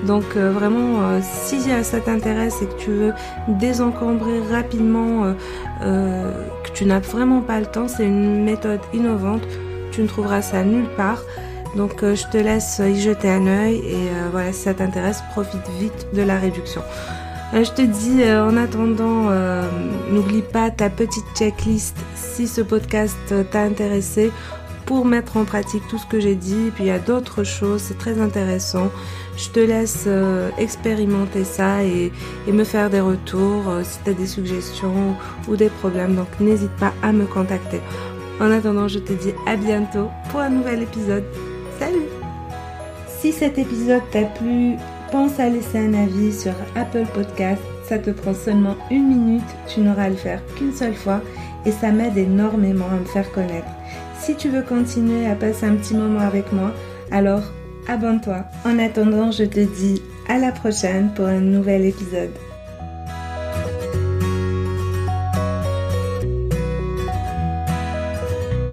Donc 0.06 0.24
euh, 0.36 0.52
vraiment, 0.52 1.02
euh, 1.02 1.20
si 1.22 1.60
ça 1.60 2.00
t'intéresse 2.00 2.62
et 2.62 2.66
que 2.66 2.78
tu 2.78 2.90
veux 2.90 3.12
désencombrer 3.48 4.40
rapidement, 4.50 5.34
euh, 5.82 6.32
que 6.64 6.70
tu 6.72 6.84
n'as 6.84 7.00
vraiment 7.00 7.40
pas 7.40 7.60
le 7.60 7.66
temps, 7.66 7.88
c'est 7.88 8.04
une 8.04 8.44
méthode 8.44 8.80
innovante. 8.92 9.42
Tu 9.92 10.02
ne 10.02 10.06
trouveras 10.06 10.42
ça 10.42 10.64
nulle 10.64 10.88
part. 10.96 11.22
Donc 11.76 12.02
je 12.02 12.26
te 12.30 12.38
laisse 12.38 12.80
y 12.80 12.98
jeter 12.98 13.28
un 13.28 13.46
œil 13.46 13.76
et 13.76 14.08
voilà, 14.32 14.52
si 14.52 14.62
ça 14.62 14.74
t'intéresse, 14.74 15.22
profite 15.32 15.68
vite 15.78 16.06
de 16.14 16.22
la 16.22 16.38
réduction. 16.38 16.80
je 17.52 17.70
te 17.70 17.82
dis 17.82 18.24
en 18.24 18.56
attendant, 18.56 19.30
n'oublie 20.10 20.40
pas 20.40 20.70
ta 20.70 20.88
petite 20.88 21.26
checklist 21.36 21.94
si 22.14 22.48
ce 22.48 22.62
podcast 22.62 23.18
t'a 23.50 23.60
intéressé 23.60 24.32
pour 24.86 25.04
mettre 25.04 25.36
en 25.36 25.44
pratique 25.44 25.82
tout 25.90 25.98
ce 25.98 26.06
que 26.06 26.18
j'ai 26.18 26.34
dit. 26.34 26.72
puis 26.74 26.84
il 26.84 26.86
y 26.86 26.90
a 26.90 26.98
d'autres 26.98 27.44
choses, 27.44 27.82
c'est 27.82 27.98
très 27.98 28.18
intéressant. 28.18 28.90
Je 29.38 29.50
te 29.50 29.60
laisse 29.60 30.04
euh, 30.08 30.50
expérimenter 30.58 31.44
ça 31.44 31.84
et, 31.84 32.10
me 32.48 32.64
faire 32.64 32.90
des 32.90 33.00
retours 33.00 33.68
euh, 33.68 33.82
si 33.84 34.00
tu 34.02 34.10
as 34.10 34.12
des 34.12 34.26
suggestions 34.26 35.14
ou 35.46 35.54
des 35.54 35.68
problèmes. 35.68 36.16
Donc 36.16 36.26
n'hésite 36.40 36.74
pas 36.80 36.92
à 37.02 37.12
me 37.12 37.24
contacter. 37.24 37.80
En 38.40 38.50
attendant, 38.50 38.88
je 38.88 38.98
te 38.98 39.12
dis 39.12 39.32
à 39.46 39.54
bientôt 39.54 40.08
pour 40.30 40.40
un 40.40 40.50
nouvel 40.50 40.82
épisode. 40.82 41.22
Salut 41.78 42.08
Si 43.06 43.30
cet 43.30 43.58
épisode 43.58 44.02
t'a 44.10 44.24
plu, 44.24 44.74
pense 45.12 45.38
à 45.38 45.48
laisser 45.48 45.78
un 45.78 45.94
avis 45.94 46.32
sur 46.32 46.52
Apple 46.74 47.06
Podcast. 47.14 47.62
Ça 47.88 48.00
te 48.00 48.10
prend 48.10 48.34
seulement 48.34 48.76
une 48.90 49.06
minute, 49.06 49.48
tu 49.68 49.80
n'auras 49.80 50.04
à 50.04 50.10
le 50.10 50.16
faire 50.16 50.42
qu'une 50.56 50.74
seule 50.74 50.94
fois 50.94 51.22
et 51.64 51.70
ça 51.70 51.92
m'aide 51.92 52.18
énormément 52.18 52.88
à 52.90 52.98
me 52.98 53.04
faire 53.04 53.30
connaître. 53.30 53.68
Si 54.18 54.34
tu 54.34 54.48
veux 54.48 54.62
continuer 54.62 55.26
à 55.26 55.36
passer 55.36 55.66
un 55.66 55.76
petit 55.76 55.94
moment 55.94 56.20
avec 56.20 56.52
moi, 56.52 56.72
alors 57.10 57.42
abonne-toi. 57.88 58.44
En 58.64 58.78
attendant, 58.78 59.32
je 59.32 59.44
te 59.44 59.60
dis 59.60 60.02
à 60.28 60.38
la 60.38 60.52
prochaine 60.52 61.10
pour 61.14 61.26
un 61.26 61.40
nouvel 61.40 61.86
épisode. 61.86 62.30